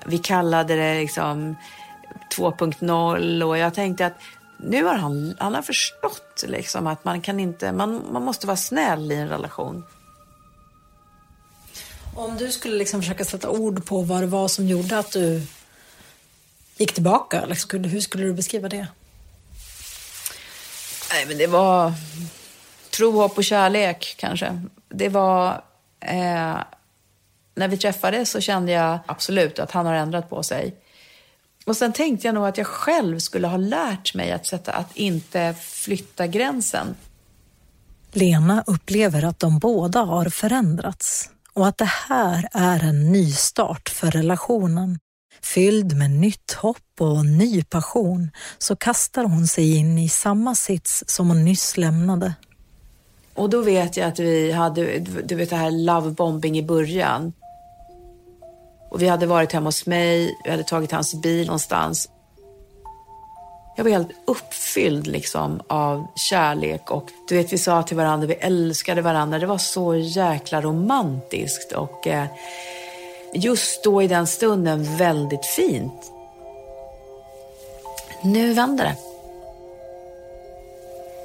Vi 0.06 0.17
kallade 0.17 0.75
det 0.75 0.99
liksom 0.99 1.56
2.0 2.38 3.43
och 3.43 3.58
jag 3.58 3.73
tänkte 3.73 4.06
att 4.06 4.17
nu 4.60 4.84
har 4.84 4.95
han, 4.95 5.36
han 5.39 5.56
har 5.56 5.62
förstått 5.62 6.43
liksom 6.47 6.88
att 6.88 7.06
man 7.06 7.21
kan 7.21 7.39
inte, 7.39 7.71
man, 7.71 8.01
man 8.12 8.23
måste 8.23 8.47
vara 8.47 8.58
snäll 8.58 9.12
i 9.12 9.15
en 9.15 9.30
relation. 9.30 9.84
Om 12.15 12.38
du 12.38 12.51
skulle 12.51 12.75
liksom 12.75 13.01
försöka 13.01 13.25
sätta 13.25 13.49
ord 13.49 13.86
på 13.86 14.01
vad 14.01 14.23
det 14.23 14.28
var 14.28 14.47
som 14.47 14.67
gjorde 14.67 14.99
att 14.99 15.12
du 15.12 15.41
gick 16.78 16.93
tillbaka, 16.93 17.45
liksom, 17.45 17.84
hur 17.84 17.99
skulle 17.99 18.23
du 18.23 18.34
beskriva 18.34 18.69
det? 18.69 18.88
Nej, 21.12 21.26
men 21.28 21.38
det 21.38 21.48
var 21.48 21.94
tro, 22.89 23.12
hopp 23.12 23.38
och 23.38 23.44
kärlek 23.44 24.15
kanske. 24.18 24.62
Det 24.89 25.10
var... 25.10 25.62
Eh, 26.00 26.58
när 27.56 27.68
vi 27.68 27.78
träffades 27.78 28.32
så 28.32 28.41
kände 28.41 28.72
jag 28.72 29.00
absolut 29.06 29.60
att 29.60 29.72
han 29.72 29.86
har 29.86 29.94
ändrat 29.94 30.30
på 30.30 30.44
sig. 30.44 30.76
Och 31.65 31.78
sen 31.78 31.94
tänkte 31.94 32.28
jag 32.28 32.36
nog 32.36 32.48
att 32.48 32.58
jag 32.58 32.68
själv 32.68 33.20
skulle 33.20 33.48
ha 33.48 33.58
lärt 33.58 34.15
mig 34.15 34.32
att, 34.32 34.46
sätta, 34.46 34.72
att 34.72 34.96
inte 34.96 35.56
flytta 35.62 36.28
gränsen. 36.28 36.96
Lena 38.12 38.63
upplever 38.68 39.24
att 39.26 39.39
de 39.39 39.60
båda 39.60 40.00
har 40.00 40.30
förändrats 40.30 41.30
och 41.54 41.68
att 41.68 41.78
det 41.78 41.91
här 42.10 42.48
är 42.52 42.84
en 42.84 43.12
nystart 43.12 43.89
för 43.89 44.12
relationen. 44.12 45.00
Fylld 45.41 45.98
med 45.98 46.12
nytt 46.12 46.52
hopp 46.52 46.78
och 47.00 47.26
ny 47.26 47.63
passion 47.63 48.32
så 48.58 48.76
kastar 48.76 49.24
hon 49.24 49.48
sig 49.48 49.78
in 49.78 49.98
i 49.98 50.10
samma 50.10 50.56
sits 50.56 51.04
som 51.08 51.28
hon 51.28 51.45
nyss 51.45 51.78
lämnade. 51.78 52.34
Och 53.34 53.50
då 53.50 53.62
vet 53.62 53.98
jag 53.98 54.08
att 54.08 54.19
vi 54.19 54.52
hade 54.52 55.00
du 55.00 55.36
vet 55.36 55.50
det 55.50 55.56
här 55.56 55.71
lovebombing 55.71 56.58
i 56.58 56.63
början. 56.63 57.34
Och 58.91 59.02
vi 59.02 59.08
hade 59.08 59.26
varit 59.26 59.52
hemma 59.52 59.67
hos 59.67 59.86
mig, 59.86 60.38
vi 60.43 60.52
hade 60.52 60.63
tagit 60.63 60.91
hans 60.91 61.21
bil 61.21 61.45
någonstans. 61.45 62.10
Jag 63.78 63.84
var 63.84 63.91
helt 63.91 64.12
uppfylld 64.28 65.08
liksom 65.08 65.62
av 65.67 66.08
kärlek 66.15 66.91
och 66.91 67.10
du 67.28 67.38
vet 67.38 67.54
vi 67.54 67.58
sa 67.58 67.84
till 67.84 67.98
varandra, 67.98 68.28
vi 68.28 68.34
älskade 68.34 69.02
varandra. 69.02 69.39
Det 69.39 69.45
var 69.45 69.58
så 69.58 69.95
jäkla 69.95 70.62
romantiskt 70.62 71.71
och 71.71 72.08
eh, 72.08 72.26
just 73.36 73.84
då 73.84 74.04
i 74.04 74.08
den 74.08 74.28
stunden 74.28 74.98
väldigt 74.98 75.45
fint. 75.45 76.12
Nu 78.24 78.54
vänder 78.54 78.84
det. 78.84 78.98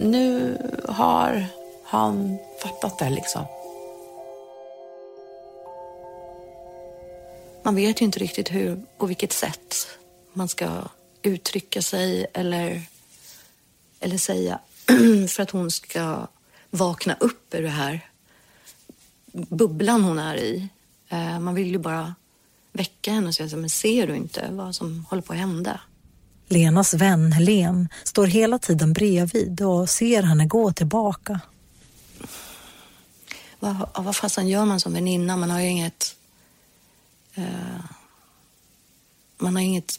Nu 0.06 0.56
har 0.88 1.46
han 1.84 2.38
fattat 2.62 2.98
det 2.98 3.10
liksom. 3.10 3.44
Man 7.62 7.74
vet 7.74 8.00
ju 8.00 8.04
inte 8.04 8.18
riktigt 8.18 8.52
hur, 8.52 8.82
på 8.98 9.06
vilket 9.06 9.32
sätt 9.32 9.88
man 10.32 10.48
ska 10.48 10.68
uttrycka 11.22 11.82
sig 11.82 12.26
eller, 12.32 12.82
eller 14.00 14.18
säga 14.18 14.58
för 15.28 15.42
att 15.42 15.50
hon 15.50 15.70
ska 15.70 16.26
vakna 16.70 17.16
upp 17.20 17.54
ur 17.54 17.62
det 17.62 17.68
här 17.68 18.10
bubblan 19.32 20.02
hon 20.02 20.18
är 20.18 20.36
i. 20.36 20.68
Eh, 21.10 21.38
man 21.38 21.54
vill 21.54 21.70
ju 21.70 21.78
bara 21.78 22.14
väcka 22.72 23.12
henne 23.12 23.28
och 23.28 23.34
säga, 23.34 23.56
men 23.56 23.70
ser 23.70 24.06
du 24.06 24.16
inte 24.16 24.48
vad 24.50 24.74
som 24.74 25.06
håller 25.10 25.22
på 25.22 25.32
att 25.32 25.38
hända? 25.38 25.80
Lenas 26.48 26.94
vän 26.94 27.32
Helen 27.32 27.88
står 28.04 28.26
hela 28.26 28.58
tiden 28.58 28.92
bredvid 28.92 29.62
och 29.62 29.90
ser 29.90 30.22
henne 30.22 30.46
gå 30.46 30.72
tillbaka. 30.72 31.40
Vad, 33.60 33.88
vad 33.98 34.16
fasen 34.16 34.48
gör 34.48 34.64
man 34.64 34.80
som 34.80 34.92
väninna? 34.92 35.36
Man 35.36 35.50
har 35.50 35.60
ju 35.60 35.66
inget... 35.66 36.16
Uh, 37.38 37.84
man 39.38 39.56
har 39.56 39.62
inget... 39.62 39.98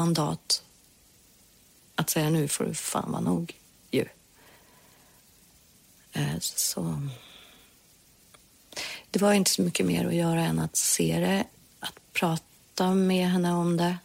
Mandat 0.00 0.62
att 1.94 2.10
säga 2.10 2.30
nu 2.30 2.48
får 2.48 2.64
du 2.64 2.74
fan 2.74 3.12
vara 3.12 3.20
nog 3.20 3.54
ju. 3.90 4.04
Eh, 6.12 6.38
så... 6.40 7.08
Det 9.10 9.22
var 9.22 9.32
inte 9.32 9.50
så 9.50 9.62
mycket 9.62 9.86
mer 9.86 10.06
att 10.06 10.14
göra 10.14 10.44
än 10.44 10.58
att 10.58 10.76
se 10.76 11.20
det, 11.20 11.44
att 11.80 12.12
prata 12.12 12.94
med 12.94 13.30
henne 13.30 13.52
om 13.52 13.76
det 13.76 13.98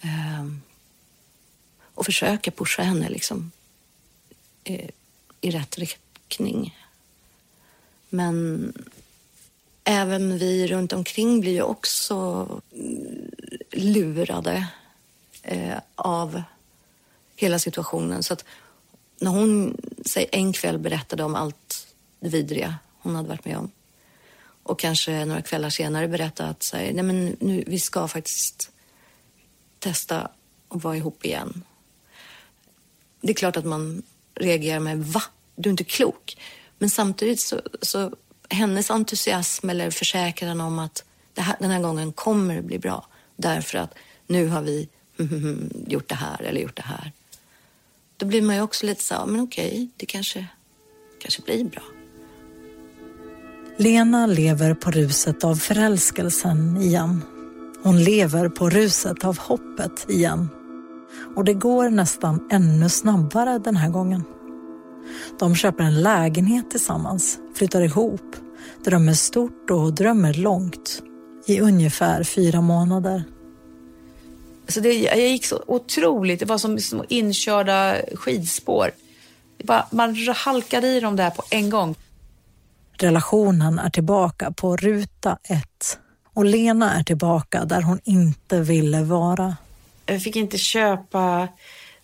ehm, 0.00 0.62
och 1.94 2.04
försöka 2.04 2.50
pusha 2.50 2.82
henne 2.82 3.08
liksom 3.08 3.50
i, 4.64 4.90
i 5.40 5.50
rätt 5.50 5.78
riktning. 5.78 6.78
Men 8.08 8.72
även 9.84 10.38
vi 10.38 10.66
runt 10.66 10.92
omkring 10.92 11.40
blir 11.40 11.52
ju 11.52 11.62
också 11.62 12.48
mm, 12.72 13.30
lurade 13.72 14.68
eh, 15.44 15.78
av 15.94 16.42
hela 17.36 17.58
situationen. 17.58 18.22
Så 18.22 18.32
att 18.32 18.44
när 19.20 19.30
hon 19.30 19.76
säg, 20.06 20.28
en 20.32 20.52
kväll 20.52 20.78
berättade 20.78 21.24
om 21.24 21.34
allt 21.34 21.86
det 22.20 22.28
vidriga 22.28 22.74
hon 22.98 23.14
hade 23.14 23.28
varit 23.28 23.44
med 23.44 23.56
om 23.56 23.70
och 24.64 24.78
kanske 24.78 25.24
några 25.24 25.42
kvällar 25.42 25.70
senare 25.70 26.08
berättade 26.08 26.48
att 26.48 26.62
så 26.62 26.76
nej 26.76 27.02
men 27.02 27.36
nu, 27.40 27.64
vi 27.66 27.78
ska 27.78 28.08
faktiskt 28.08 28.70
testa 29.78 30.30
att 30.68 30.84
vara 30.84 30.96
ihop 30.96 31.24
igen. 31.24 31.64
Det 33.20 33.32
är 33.32 33.34
klart 33.34 33.56
att 33.56 33.64
man 33.64 34.02
reagerar 34.34 34.80
med 34.80 34.98
va? 35.04 35.22
Du 35.56 35.68
är 35.68 35.70
inte 35.70 35.84
klok. 35.84 36.36
Men 36.78 36.90
samtidigt 36.90 37.40
så, 37.40 37.60
så 37.82 38.12
hennes 38.48 38.90
entusiasm 38.90 39.70
eller 39.70 39.90
försäkran 39.90 40.60
om 40.60 40.78
att 40.78 41.04
det 41.34 41.42
här, 41.42 41.56
den 41.60 41.70
här 41.70 41.80
gången 41.80 42.12
kommer 42.12 42.54
det 42.56 42.62
bli 42.62 42.78
bra. 42.78 43.06
Därför 43.36 43.78
att 43.78 43.94
nu 44.26 44.48
har 44.48 44.62
vi 44.62 44.88
Mhm. 45.16 45.70
gjort 45.86 46.08
det 46.08 46.14
här 46.14 46.42
eller 46.42 46.60
gjort 46.60 46.76
det 46.76 46.82
här. 46.82 47.12
Då 48.16 48.26
blir 48.26 48.42
man 48.42 48.56
ju 48.56 48.62
också 48.62 48.86
lite 48.86 49.02
så 49.02 49.26
men 49.26 49.40
okej, 49.40 49.88
det 49.96 50.06
kanske, 50.06 50.46
kanske 51.18 51.42
blir 51.42 51.64
bra. 51.64 51.82
Lena 53.76 54.26
lever 54.26 54.74
på 54.74 54.90
ruset 54.90 55.44
av 55.44 55.54
förälskelsen 55.56 56.76
igen. 56.76 57.22
Hon 57.82 58.04
lever 58.04 58.48
på 58.48 58.70
ruset 58.70 59.24
av 59.24 59.38
hoppet 59.38 60.10
igen. 60.10 60.48
Och 61.36 61.44
det 61.44 61.54
går 61.54 61.90
nästan 61.90 62.48
ännu 62.50 62.88
snabbare 62.88 63.58
den 63.58 63.76
här 63.76 63.90
gången. 63.90 64.24
De 65.38 65.54
köper 65.54 65.84
en 65.84 66.02
lägenhet 66.02 66.70
tillsammans, 66.70 67.38
flyttar 67.54 67.80
ihop, 67.80 68.36
drömmer 68.84 69.12
stort 69.12 69.70
och 69.70 69.92
drömmer 69.92 70.34
långt 70.34 71.02
i 71.46 71.60
ungefär 71.60 72.24
fyra 72.24 72.60
månader. 72.60 73.24
Så 74.68 74.80
det, 74.80 74.92
jag 74.98 75.18
gick 75.18 75.46
så 75.46 75.62
otroligt, 75.66 76.40
det 76.40 76.46
var 76.46 76.58
som 76.58 76.78
små 76.78 77.04
inkörda 77.08 77.96
skidspår. 78.14 78.90
Bara, 79.64 79.86
man 79.90 80.16
halkade 80.34 80.88
i 80.88 81.00
dem 81.00 81.16
där 81.16 81.30
på 81.30 81.42
en 81.50 81.70
gång. 81.70 81.94
Relationen 82.92 83.78
är 83.78 83.90
tillbaka 83.90 84.50
på 84.50 84.76
ruta 84.76 85.38
ett 85.48 85.98
och 86.34 86.44
Lena 86.44 86.94
är 86.94 87.02
tillbaka 87.02 87.64
där 87.64 87.82
hon 87.82 88.00
inte 88.04 88.60
ville 88.60 89.02
vara. 89.02 89.56
Jag 90.06 90.22
fick 90.22 90.36
inte 90.36 90.58
köpa 90.58 91.48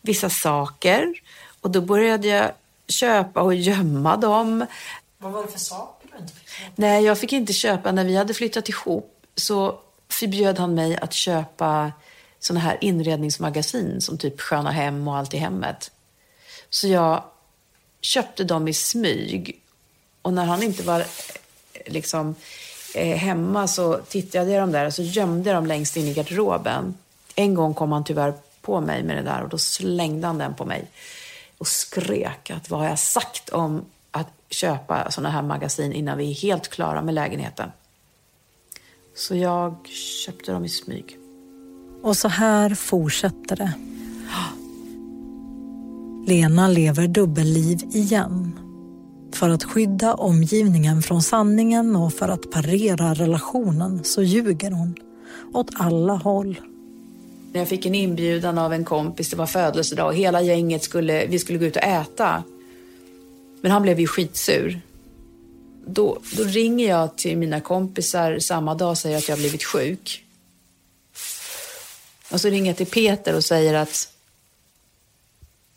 vissa 0.01 0.31
saker 0.31 1.15
och 1.61 1.71
då 1.71 1.81
började 1.81 2.29
jag 2.29 2.51
köpa 2.89 3.41
och 3.41 3.55
gömma 3.55 4.17
dem. 4.17 4.67
Vad 5.19 5.33
var 5.33 5.43
det 5.43 5.53
för 5.53 5.59
saker 5.59 6.09
du 6.13 6.19
inte 6.19 6.35
fick 6.35 6.49
köpa? 6.49 6.73
Nej, 6.77 7.05
jag 7.05 7.19
fick 7.19 7.33
inte 7.33 7.53
köpa. 7.53 7.93
När 7.93 8.05
vi 8.05 8.17
hade 8.17 8.35
flyttat 8.35 8.69
ihop 8.69 9.27
så 9.35 9.79
förbjöd 10.09 10.59
han 10.59 10.75
mig 10.75 10.97
att 10.97 11.13
köpa 11.13 11.93
såna 12.41 12.61
här 12.61 12.79
inredningsmagasin 12.81 14.01
som 14.01 14.19
typ 14.19 14.41
Sköna 14.41 14.71
Hem 14.71 15.09
och 15.09 15.17
Allt 15.17 15.35
i 15.35 15.37
hemmet. 15.37 15.91
Så 16.71 16.89
jag 16.89 17.23
köpte 18.01 18.45
dem 18.45 18.69
i 18.69 18.75
smyg. 18.75 19.61
Och 20.23 20.33
när 20.33 20.45
han 20.45 20.63
inte 20.63 20.83
var 20.83 21.01
eh, 21.01 21.07
liksom 21.87 22.35
eh, 22.95 23.17
hemma 23.17 23.69
så 23.69 23.99
tittade 24.09 24.51
jag 24.51 24.63
dem 24.63 24.73
där 24.73 24.87
och 24.87 24.95
så 24.95 25.03
gömde 25.03 25.51
jag 25.51 25.57
dem 25.57 25.67
längst 25.67 25.97
in 25.97 26.07
i 26.07 26.15
garderoben. 26.15 26.95
En 27.35 27.55
gång 27.55 27.75
kom 27.75 27.93
han 27.93 28.05
tyvärr 28.05 28.35
på 28.61 28.81
mig 28.81 29.03
med 29.03 29.17
det 29.17 29.23
där 29.23 29.43
och 29.43 29.49
då 29.49 29.59
slängde 29.59 30.27
han 30.27 30.39
den 30.39 30.55
på 30.55 30.65
mig 30.65 30.91
och 31.59 31.67
skrek 31.67 32.51
att 32.51 32.71
vad 32.71 32.81
har 32.81 32.89
jag 32.89 32.99
sagt 32.99 33.49
om 33.49 33.85
att 34.11 34.29
köpa 34.51 35.11
såna 35.11 35.31
här 35.31 35.43
magasin 35.43 35.93
innan 35.93 36.19
vi 36.19 36.31
är 36.31 36.35
helt 36.35 36.69
klara 36.69 37.03
med 37.03 37.15
lägenheten. 37.15 37.73
Så 39.15 39.37
jag 39.37 39.89
köpte 40.25 40.53
dem 40.53 40.65
i 40.65 40.69
smyg. 40.69 41.20
Och 42.03 42.17
så 42.17 42.29
här 42.29 42.75
fortsätter 42.75 43.57
det. 43.57 43.73
Lena 46.27 46.69
lever 46.69 47.09
dubbelliv 47.09 47.79
igen. 47.93 48.59
För 49.35 49.49
att 49.49 49.65
skydda 49.65 50.15
omgivningen 50.15 51.03
från 51.03 51.23
sanningen 51.23 51.97
och 51.97 52.13
för 52.13 52.29
att 52.29 52.51
parera 52.51 53.15
relationen 53.15 54.05
så 54.05 54.23
ljuger 54.23 54.71
hon. 54.71 54.95
Åt 55.53 55.71
alla 55.75 56.15
håll. 56.15 56.61
Jag 57.53 57.69
fick 57.69 57.87
en 57.87 57.95
inbjudan 57.95 58.59
av 58.59 58.73
en 58.73 58.85
kompis, 58.85 59.31
det 59.31 59.37
var 59.37 59.47
födelsedag 59.47 60.07
och 60.07 60.15
hela 60.15 60.43
gänget 60.43 60.83
skulle, 60.83 61.27
vi 61.27 61.39
skulle 61.39 61.59
gå 61.59 61.65
ut 61.65 61.77
och 61.77 61.83
äta. 61.83 62.43
Men 63.61 63.71
han 63.71 63.83
blev 63.83 64.01
ju 64.01 64.07
skitsur. 64.07 64.81
Då, 65.87 66.19
då 66.37 66.43
ringer 66.43 66.89
jag 66.89 67.17
till 67.17 67.39
mina 67.39 67.61
kompisar 67.61 68.39
samma 68.39 68.75
dag 68.75 68.91
och 68.91 68.99
säger 68.99 69.19
att 69.19 69.29
jag 69.29 69.37
har 69.37 69.41
blivit 69.41 69.65
sjuk. 69.65 70.25
Och 72.31 72.41
så 72.41 72.49
ringer 72.49 72.71
jag 72.71 72.77
till 72.77 72.87
Peter 72.87 73.35
och 73.35 73.45
säger 73.45 73.75
att 73.75 74.13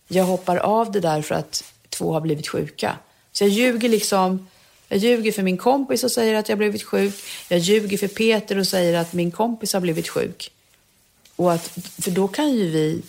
jag 0.08 0.24
hoppar 0.24 0.58
av 0.58 0.92
det 0.92 1.00
där 1.00 1.22
för 1.22 1.36
att 1.36 1.64
två 1.90 2.14
har 2.14 2.22
blivit 2.22 2.48
sjuka. 2.48 2.98
Så 3.32 3.44
jag 3.44 3.50
ljuger 3.50 3.90
liksom. 3.90 4.48
Jag 4.88 5.00
ljuger 5.00 5.32
för 5.32 5.44
min 5.44 5.58
kompis 5.58 6.04
och 6.04 6.12
säger 6.12 6.36
att 6.36 6.50
jag 6.50 6.56
har 6.56 6.58
blivit 6.58 6.84
sjuk. 6.84 7.16
Jag 7.50 7.60
ljuger 7.60 7.98
för 7.98 8.08
Peter 8.08 8.58
och 8.58 8.68
säger 8.68 9.00
att 9.00 9.14
min 9.14 9.32
kompis 9.32 9.74
har 9.74 9.82
blivit 9.82 10.10
sjuk. 10.10 10.52
Och 11.36 11.54
att, 11.54 11.68
för 12.02 12.12
då 12.12 12.28
kan 12.28 12.52
ju 12.52 12.70
vi, 12.70 13.02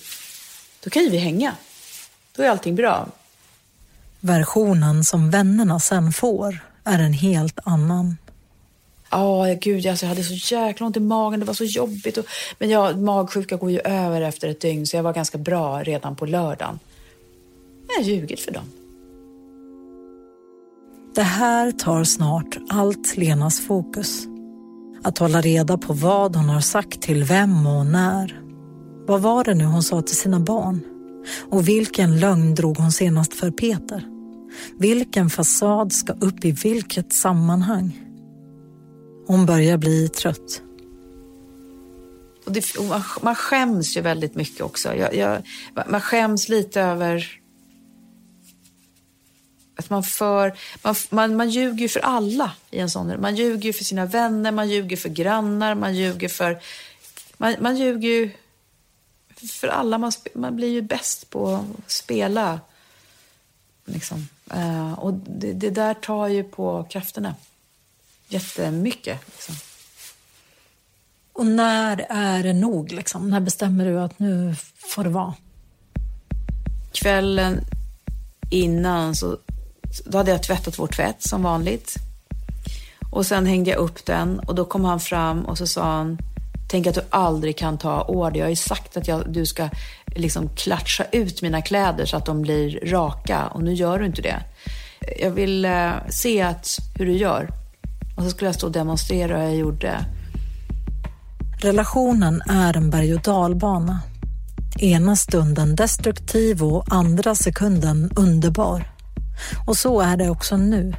då 0.81 0.91
kan 0.91 1.03
ju 1.03 1.11
vi 1.11 1.19
hänga. 1.19 1.57
Då 2.37 2.43
är 2.43 2.49
allting 2.51 2.75
bra. 2.75 3.09
Versionen 4.21 5.05
som 5.05 5.31
vännerna 5.31 5.81
sen 5.81 6.13
får 6.13 6.59
är 6.85 6.99
en 6.99 7.13
helt 7.13 7.59
annan. 7.65 8.17
Ja, 9.11 9.53
oh, 9.53 9.59
gud, 9.61 9.87
alltså, 9.87 10.07
jag 10.07 10.09
hade 10.09 10.23
så 10.23 10.55
jäkla 10.55 10.87
ont 10.87 10.97
i 10.97 11.01
magen. 11.01 11.41
Det 11.41 11.47
var 11.47 11.55
så 11.55 11.65
jobbigt. 11.65 12.17
Och, 12.17 12.27
men 12.59 12.71
jag, 12.71 12.99
magsjuka 12.99 13.57
går 13.57 13.71
ju 13.71 13.81
över 13.81 14.21
efter 14.23 14.49
ett 14.49 14.61
dygn, 14.61 14.87
så 14.87 14.97
jag 14.97 15.03
var 15.03 15.13
ganska 15.13 15.39
bra 15.39 15.83
redan 15.83 16.17
på 16.17 16.27
lördagen. 16.27 16.79
Jag 17.89 17.95
har 17.95 18.11
ljugit 18.11 18.41
för 18.41 18.53
dem. 18.53 18.65
Det 21.15 21.23
här 21.23 21.73
tar 21.73 22.05
snart 22.05 22.59
allt 22.69 23.17
Lenas 23.17 23.61
fokus. 23.67 24.27
Att 25.03 25.19
hålla 25.19 25.41
reda 25.41 25.79
på 25.79 25.93
vad 25.93 26.37
hon 26.37 26.49
har 26.49 26.61
sagt 26.61 27.03
till 27.03 27.25
vem 27.25 27.67
och 27.67 27.87
när. 27.87 28.41
Vad 29.07 29.21
var 29.21 29.45
det 29.45 29.55
nu 29.55 29.65
hon 29.65 29.83
sa 29.83 30.03
till 30.03 30.17
sina 30.17 30.41
barn? 30.41 30.81
Och 31.51 31.69
vilken 31.69 32.21
lögn 32.21 32.55
drog 32.55 32.79
hon 32.79 32.93
senast 32.93 33.35
för 33.35 33.51
Peter? 33.51 34.05
Vilken 34.79 35.31
fasad 35.31 35.93
ska 35.93 36.13
upp 36.13 36.45
i 36.45 36.53
vilket 36.53 37.13
sammanhang? 37.13 38.04
Hon 39.27 39.47
börjar 39.47 39.77
bli 39.77 40.09
trött. 40.09 40.63
Och 42.45 42.53
det, 42.53 42.77
och 42.77 42.85
man, 42.85 43.03
man 43.23 43.35
skäms 43.35 43.97
ju 43.97 44.01
väldigt 44.01 44.35
mycket 44.35 44.61
också. 44.61 44.95
Jag, 44.95 45.15
jag, 45.15 45.43
man 45.87 46.01
skäms 46.01 46.49
lite 46.49 46.81
över 46.81 47.41
att 49.77 49.91
man 49.91 50.03
för... 50.03 50.59
Man, 50.83 50.95
man, 51.11 51.37
man 51.37 51.51
ljuger 51.51 51.89
för 51.89 52.01
alla 52.01 52.53
i 52.71 52.79
en 52.79 52.91
sån... 52.91 53.21
Man 53.21 53.37
ljuger 53.37 53.73
för 53.73 53.85
sina 53.85 54.07
vänner, 54.07 54.53
man 54.53 54.69
ljuger 54.69 54.97
för 54.97 55.09
grannar, 55.09 55.75
man 55.75 55.97
ljuger 55.97 56.29
för... 56.29 56.59
Man, 57.37 57.55
man 57.61 57.77
ljuger 57.77 58.31
för 59.47 59.69
alla. 59.69 59.99
Man, 59.99 60.13
man 60.35 60.57
blir 60.57 60.69
ju 60.69 60.83
bäst 60.83 61.31
på 61.31 61.55
att 61.55 61.91
spela. 61.91 62.61
Liksom. 63.85 64.29
Uh, 64.55 64.93
och 64.93 65.13
det, 65.15 65.53
det, 65.53 65.71
där 65.71 65.95
tar 65.95 66.29
ju 66.29 66.45
på 66.45 66.87
krafterna 66.91 67.35
jättemycket. 68.29 69.21
Liksom. 69.27 69.55
Och 71.33 71.47
när 71.47 72.07
är 72.09 72.43
det 72.43 72.53
nog? 72.53 72.93
Liksom? 72.93 73.31
När 73.31 73.41
bestämmer 73.41 73.85
du 73.85 74.01
att 74.01 74.19
nu 74.19 74.55
får 74.77 75.05
det 75.05 75.11
vara? 75.11 75.35
Kvällen 76.93 77.61
innan 78.51 79.15
så 79.15 79.39
då 80.05 80.19
hade 80.19 80.31
jag 80.31 80.43
tvättat 80.43 80.79
vår 80.79 80.87
tvätt 80.87 81.23
som 81.23 81.43
vanligt. 81.43 81.95
Och 83.13 83.27
sen 83.27 83.47
hängde 83.47 83.71
jag 83.71 83.79
upp 83.79 84.07
den 84.07 84.39
och 84.39 84.55
då 84.55 84.65
kom 84.65 84.85
han 84.85 85.01
fram 85.01 85.45
och 85.45 85.59
så 85.59 85.67
sa 85.67 85.83
han 85.83 86.19
Tänk 86.71 86.87
att 86.87 86.95
du 86.95 87.03
aldrig 87.11 87.57
kan 87.57 87.79
ta 87.79 88.03
order. 88.03 88.39
Jag 88.39 88.45
har 88.45 88.51
ju 88.51 88.57
sagt 88.57 88.97
att 88.97 89.09
jag, 89.09 89.33
du 89.33 89.47
ska 89.47 89.69
liksom 90.07 90.49
klatscha 90.49 91.05
ut 91.13 91.43
mina 91.43 91.63
kläder 91.63 92.07
så 92.07 92.17
att 92.17 92.27
de 92.27 92.43
blir 92.43 92.81
raka 92.87 93.47
och 93.47 93.63
nu 93.63 93.75
gör 93.75 93.99
du 93.99 94.07
inte 94.07 94.23
det. 94.23 94.43
Jag 95.19 95.31
vill 95.31 95.65
eh, 95.65 95.93
se 96.09 96.43
att, 96.43 96.79
hur 96.99 97.07
du 97.07 97.13
gör. 97.13 97.64
Och 98.17 98.23
så 98.23 98.31
skulle 98.31 98.49
jag 98.49 98.55
stå 98.55 98.67
och 98.67 98.73
demonstrera 98.73 99.37
hur 99.37 99.45
jag 99.45 99.57
gjorde. 99.57 100.07
Relationen 101.61 102.43
är 102.49 102.77
en 102.77 102.91
berg 102.91 103.15
och 103.15 103.23
dalbana. 103.23 104.01
Ena 104.79 105.17
stunden 105.17 105.77
destruktiv 105.77 106.63
och 106.63 106.85
andra 106.89 107.35
sekunden 107.35 108.11
underbar. 108.17 108.93
Och 109.67 109.77
så 109.77 110.01
är 110.01 110.17
det 110.17 110.31
också 110.31 110.57
nu. 110.57 110.95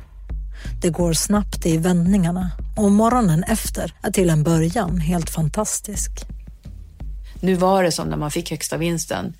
Det 0.81 0.89
går 0.89 1.13
snabbt 1.13 1.65
i 1.65 1.77
vändningarna 1.77 2.51
och 2.77 2.91
morgonen 2.91 3.43
efter 3.43 3.93
är 4.03 4.11
till 4.11 4.29
en 4.29 4.43
början 4.43 4.97
helt 4.97 5.29
fantastisk. 5.29 6.11
Nu 7.39 7.55
var 7.55 7.83
det 7.83 7.91
som 7.91 8.07
när 8.07 8.17
man 8.17 8.31
fick 8.31 8.51
högsta 8.51 8.77
vinsten. 8.77 9.33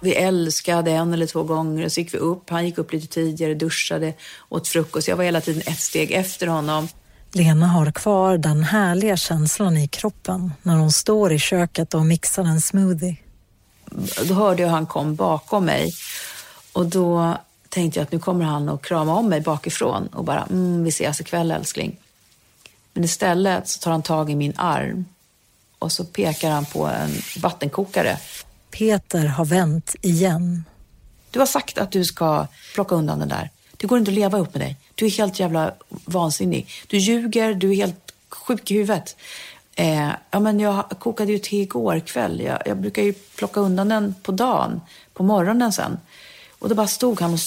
Vi 0.00 0.14
älskade 0.14 0.90
en 0.90 1.12
eller 1.12 1.26
två 1.26 1.42
gånger 1.42 1.84
och 1.84 1.92
så 1.92 2.00
gick 2.00 2.14
vi 2.14 2.18
upp. 2.18 2.50
Han 2.50 2.64
gick 2.64 2.78
upp 2.78 2.92
lite 2.92 3.06
tidigare, 3.06 3.54
duschade, 3.54 4.14
åt 4.48 4.68
frukost. 4.68 5.08
Jag 5.08 5.16
var 5.16 5.24
hela 5.24 5.40
tiden 5.40 5.62
ett 5.66 5.80
steg 5.80 6.12
efter 6.12 6.46
honom. 6.46 6.88
Lena 7.36 7.66
har 7.66 7.90
kvar 7.90 8.38
den 8.38 8.64
härliga 8.64 9.16
känslan 9.16 9.76
i 9.76 9.88
kroppen 9.88 10.52
när 10.62 10.76
hon 10.76 10.92
står 10.92 11.32
i 11.32 11.38
köket 11.38 11.94
och 11.94 12.06
mixar 12.06 12.44
en 12.44 12.60
smoothie. 12.60 13.16
Då 14.24 14.34
hörde 14.34 14.62
jag 14.62 14.68
han 14.68 14.86
kom 14.86 15.14
bakom 15.14 15.64
mig 15.64 15.92
och 16.72 16.86
då 16.86 17.36
tänkte 17.68 18.00
jag 18.00 18.04
att 18.04 18.12
nu 18.12 18.18
kommer 18.18 18.44
han 18.44 18.68
att 18.68 18.82
krama 18.82 19.14
om 19.14 19.28
mig 19.28 19.40
bakifrån 19.40 20.06
och 20.06 20.24
bara 20.24 20.42
mm, 20.42 20.84
vi 20.84 20.88
ses 20.88 21.20
ikväll 21.20 21.50
älskling. 21.50 21.96
Men 22.92 23.04
istället 23.04 23.68
så 23.68 23.80
tar 23.80 23.90
han 23.90 24.02
tag 24.02 24.30
i 24.30 24.34
min 24.34 24.52
arm 24.56 25.04
och 25.78 25.92
så 25.92 26.04
pekar 26.04 26.50
han 26.50 26.64
på 26.64 26.86
en 26.86 27.10
vattenkokare. 27.38 28.18
Peter 28.70 29.26
har 29.26 29.44
vänt 29.44 29.94
igen. 30.00 30.64
Du 31.30 31.38
har 31.38 31.46
sagt 31.46 31.78
att 31.78 31.90
du 31.90 32.04
ska 32.04 32.46
plocka 32.74 32.94
undan 32.94 33.18
den 33.18 33.28
där. 33.28 33.50
Det 33.76 33.86
går 33.86 33.98
inte 33.98 34.10
att 34.10 34.14
leva 34.14 34.38
upp 34.38 34.54
med 34.54 34.60
dig. 34.60 34.76
Du 34.94 35.06
är 35.06 35.10
helt 35.10 35.40
jävla 35.40 35.74
vansinnig. 35.88 36.68
Du 36.86 36.96
ljuger, 36.98 37.54
du 37.54 37.70
är 37.70 37.74
helt 37.74 38.12
sjuk 38.28 38.70
i 38.70 38.74
huvudet. 38.74 39.16
Eh, 39.76 40.10
ja, 40.30 40.40
men 40.40 40.60
jag 40.60 40.88
kokade 40.98 41.32
ju 41.32 41.38
te 41.38 41.56
igår 41.56 42.00
kväll. 42.00 42.40
Jag, 42.40 42.62
jag 42.66 42.76
brukar 42.76 43.02
ju 43.02 43.12
plocka 43.12 43.60
undan 43.60 43.88
den 43.88 44.14
på 44.22 44.32
dagen, 44.32 44.80
på 45.14 45.22
morgonen 45.22 45.72
sen. 45.72 45.98
Och 46.58 46.68
då 46.68 46.74
bara 46.74 46.86
stod 46.86 47.20
han 47.20 47.32
och 47.32 47.40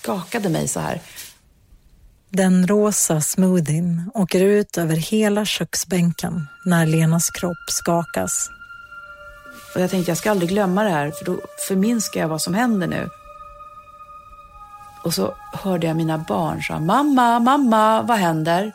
skakade 0.00 0.48
mig 0.48 0.68
så 0.68 0.80
här. 0.80 1.00
Den 2.28 2.66
rosa 2.66 3.20
smoothien 3.20 4.10
åker 4.14 4.40
ut 4.40 4.78
över 4.78 4.96
hela 4.96 5.44
köksbänken 5.44 6.46
när 6.64 6.86
Lenas 6.86 7.30
kropp 7.30 7.70
skakas. 7.70 8.50
Och 9.74 9.80
jag 9.80 9.90
tänkte 9.90 10.10
jag 10.10 10.18
ska 10.18 10.30
aldrig 10.30 10.50
glömma 10.50 10.84
det 10.84 10.90
här 10.90 11.10
för 11.10 11.24
då 11.24 11.40
förminskar 11.68 12.20
jag 12.20 12.28
vad 12.28 12.42
som 12.42 12.54
händer 12.54 12.86
nu. 12.86 13.08
Och 15.02 15.14
så 15.14 15.34
hörde 15.52 15.86
jag 15.86 15.96
mina 15.96 16.18
barn 16.18 16.62
säga 16.62 16.80
mamma, 16.80 17.38
mamma, 17.38 18.02
vad 18.02 18.18
händer? 18.18 18.72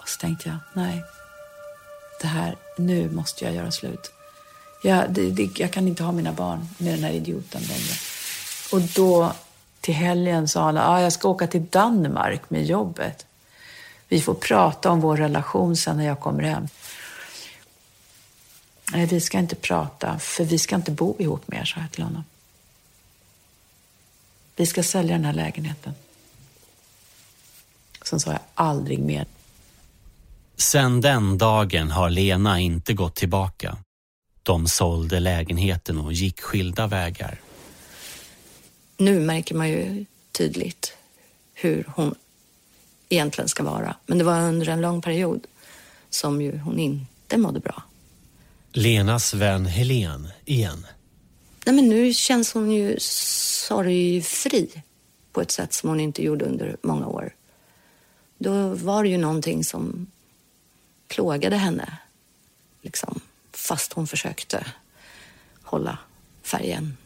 Och 0.00 0.08
så 0.08 0.20
tänkte 0.20 0.48
jag, 0.48 0.56
nej, 0.72 1.04
det 2.20 2.26
här, 2.26 2.56
nu 2.78 3.10
måste 3.10 3.44
jag 3.44 3.54
göra 3.54 3.70
slut. 3.70 4.12
Jag, 4.82 5.10
det, 5.10 5.30
det, 5.30 5.58
jag 5.58 5.72
kan 5.72 5.88
inte 5.88 6.02
ha 6.02 6.12
mina 6.12 6.32
barn 6.32 6.68
med 6.78 6.94
den 6.94 7.04
här 7.04 7.12
idioten 7.12 7.62
längre. 7.62 7.94
Och 8.72 8.80
då 8.80 9.32
till 9.80 9.94
helgen 9.94 10.48
sa 10.48 10.68
alla, 10.68 10.88
ah, 10.88 11.00
jag 11.00 11.12
ska 11.12 11.28
åka 11.28 11.46
till 11.46 11.66
Danmark 11.70 12.50
med 12.50 12.64
jobbet. 12.64 13.26
Vi 14.08 14.20
får 14.20 14.34
prata 14.34 14.90
om 14.90 15.00
vår 15.00 15.16
relation 15.16 15.76
sen 15.76 15.96
när 15.96 16.06
jag 16.06 16.20
kommer 16.20 16.42
hem. 16.42 16.68
Nej, 18.92 19.06
vi 19.06 19.20
ska 19.20 19.38
inte 19.38 19.56
prata, 19.56 20.18
för 20.18 20.44
vi 20.44 20.58
ska 20.58 20.76
inte 20.76 20.90
bo 20.90 21.16
ihop 21.18 21.48
mer, 21.48 21.64
sa 21.64 21.80
jag 21.80 21.92
till 21.92 22.04
honom. 22.04 22.24
Vi 24.56 24.66
ska 24.66 24.82
sälja 24.82 25.12
den 25.12 25.24
här 25.24 25.32
lägenheten. 25.32 25.92
Sen 28.04 28.20
sa 28.20 28.30
jag 28.30 28.40
aldrig 28.54 28.98
mer. 28.98 29.26
Sen 30.56 31.00
den 31.00 31.38
dagen 31.38 31.90
har 31.90 32.10
Lena 32.10 32.60
inte 32.60 32.94
gått 32.94 33.14
tillbaka. 33.14 33.76
De 34.42 34.66
sålde 34.66 35.20
lägenheten 35.20 35.98
och 35.98 36.12
gick 36.12 36.40
skilda 36.40 36.86
vägar. 36.86 37.40
Nu 38.96 39.20
märker 39.20 39.54
man 39.54 39.68
ju 39.68 40.04
tydligt 40.32 40.96
hur 41.54 41.84
hon 41.96 42.14
egentligen 43.08 43.48
ska 43.48 43.62
vara. 43.62 43.96
Men 44.06 44.18
det 44.18 44.24
var 44.24 44.40
under 44.40 44.68
en 44.68 44.80
lång 44.80 45.02
period 45.02 45.46
som 46.10 46.42
ju 46.42 46.58
hon 46.58 46.78
inte 46.78 47.36
mådde 47.36 47.60
bra. 47.60 47.82
Lenas 48.72 49.34
vän 49.34 49.66
Helen 49.66 50.28
igen. 50.44 50.86
Nej, 51.66 51.74
men 51.74 51.88
nu 51.88 52.14
känns 52.14 52.54
hon 52.54 52.70
ju 52.70 52.96
sorgfri 52.98 54.82
på 55.32 55.40
ett 55.40 55.50
sätt 55.50 55.72
som 55.72 55.88
hon 55.88 56.00
inte 56.00 56.22
gjorde 56.22 56.44
under 56.44 56.76
många 56.82 57.06
år. 57.06 57.34
Då 58.38 58.68
var 58.68 59.02
det 59.02 59.08
ju 59.08 59.18
någonting 59.18 59.64
som 59.64 60.06
plågade 61.08 61.56
henne, 61.56 61.98
liksom, 62.82 63.20
fast 63.52 63.92
hon 63.92 64.06
försökte 64.06 64.66
hålla 65.62 65.98
färgen. 66.42 66.96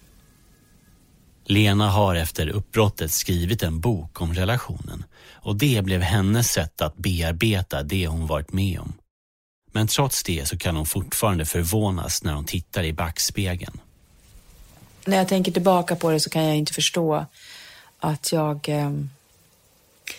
Lena 1.45 1.91
har 1.91 2.15
efter 2.15 2.49
uppbrottet 2.49 3.13
skrivit 3.13 3.63
en 3.63 3.81
bok 3.81 4.21
om 4.21 4.35
relationen 4.35 5.05
och 5.33 5.57
det 5.57 5.85
blev 5.85 6.01
hennes 6.01 6.53
sätt 6.53 6.81
att 6.81 6.97
bearbeta 6.97 7.83
det 7.83 8.07
hon 8.07 8.27
varit 8.27 8.53
med 8.53 8.81
om. 8.81 8.93
Men 9.73 9.87
trots 9.87 10.23
det 10.23 10.49
så 10.49 10.59
kan 10.59 10.77
hon 10.77 10.87
fortfarande 10.87 11.45
förvånas 11.47 12.23
när 12.23 12.33
hon 12.33 12.45
tittar 12.45 12.85
i 12.85 12.93
backspegeln. 12.93 13.81
När 15.05 15.17
jag 15.17 15.29
tänker 15.29 15.53
tillbaka 15.53 15.97
på 15.97 16.11
det 16.11 16.21
så 16.21 16.31
kan 16.31 16.45
jag 16.45 16.57
inte 16.57 16.73
förstå 16.73 17.27
att 18.01 18.33
jag... 18.33 18.69
Ehm, 18.69 19.11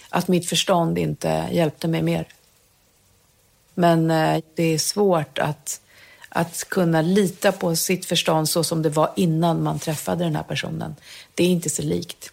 att 0.09 0.27
mitt 0.27 0.49
förstånd 0.49 0.97
inte 0.97 1.49
hjälpte 1.51 1.87
mig 1.87 2.01
mer. 2.01 2.27
Men 3.73 4.11
eh, 4.11 4.43
det 4.55 4.63
är 4.63 4.77
svårt 4.77 5.37
att, 5.39 5.81
att 6.29 6.69
kunna 6.69 7.01
lita 7.01 7.51
på 7.51 7.75
sitt 7.75 8.05
förstånd 8.05 8.49
så 8.49 8.63
som 8.63 8.81
det 8.81 8.89
var 8.89 9.11
innan 9.15 9.63
man 9.63 9.79
träffade 9.79 10.23
den 10.23 10.35
här 10.35 10.43
personen. 10.43 10.95
Det 11.35 11.43
är 11.43 11.47
inte 11.47 11.69
så 11.69 11.81
likt. 11.81 12.31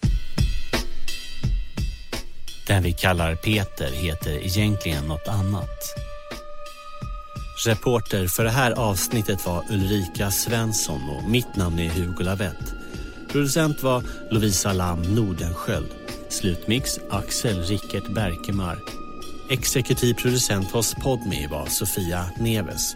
Den 2.67 2.83
vi 2.83 2.93
kallar 2.93 3.35
Peter 3.35 3.91
heter 3.91 4.45
egentligen 4.45 5.07
något 5.07 5.27
annat. 5.27 5.79
Reporter 7.65 8.27
för 8.27 8.43
det 8.43 8.49
här 8.49 8.71
avsnittet 8.71 9.45
var 9.45 9.63
Ulrika 9.69 10.31
Svensson 10.31 11.09
och 11.09 11.29
mitt 11.29 11.55
namn 11.55 11.79
är 11.79 11.89
Hugo 11.89 12.23
Lavett. 12.23 12.73
Producent 13.31 13.83
var 13.83 14.03
Lovisa 14.31 14.73
Lam 14.73 15.01
Nordenskjöld. 15.01 15.89
Slutmix 16.29 16.99
Axel 17.09 17.63
Rickert 17.63 18.07
Berkemar. 18.07 18.79
Exekutiv 19.49 20.13
producent 20.13 20.71
hos 20.71 20.95
Podme 20.95 21.47
var 21.47 21.65
Sofia 21.65 22.25
Neves. 22.39 22.95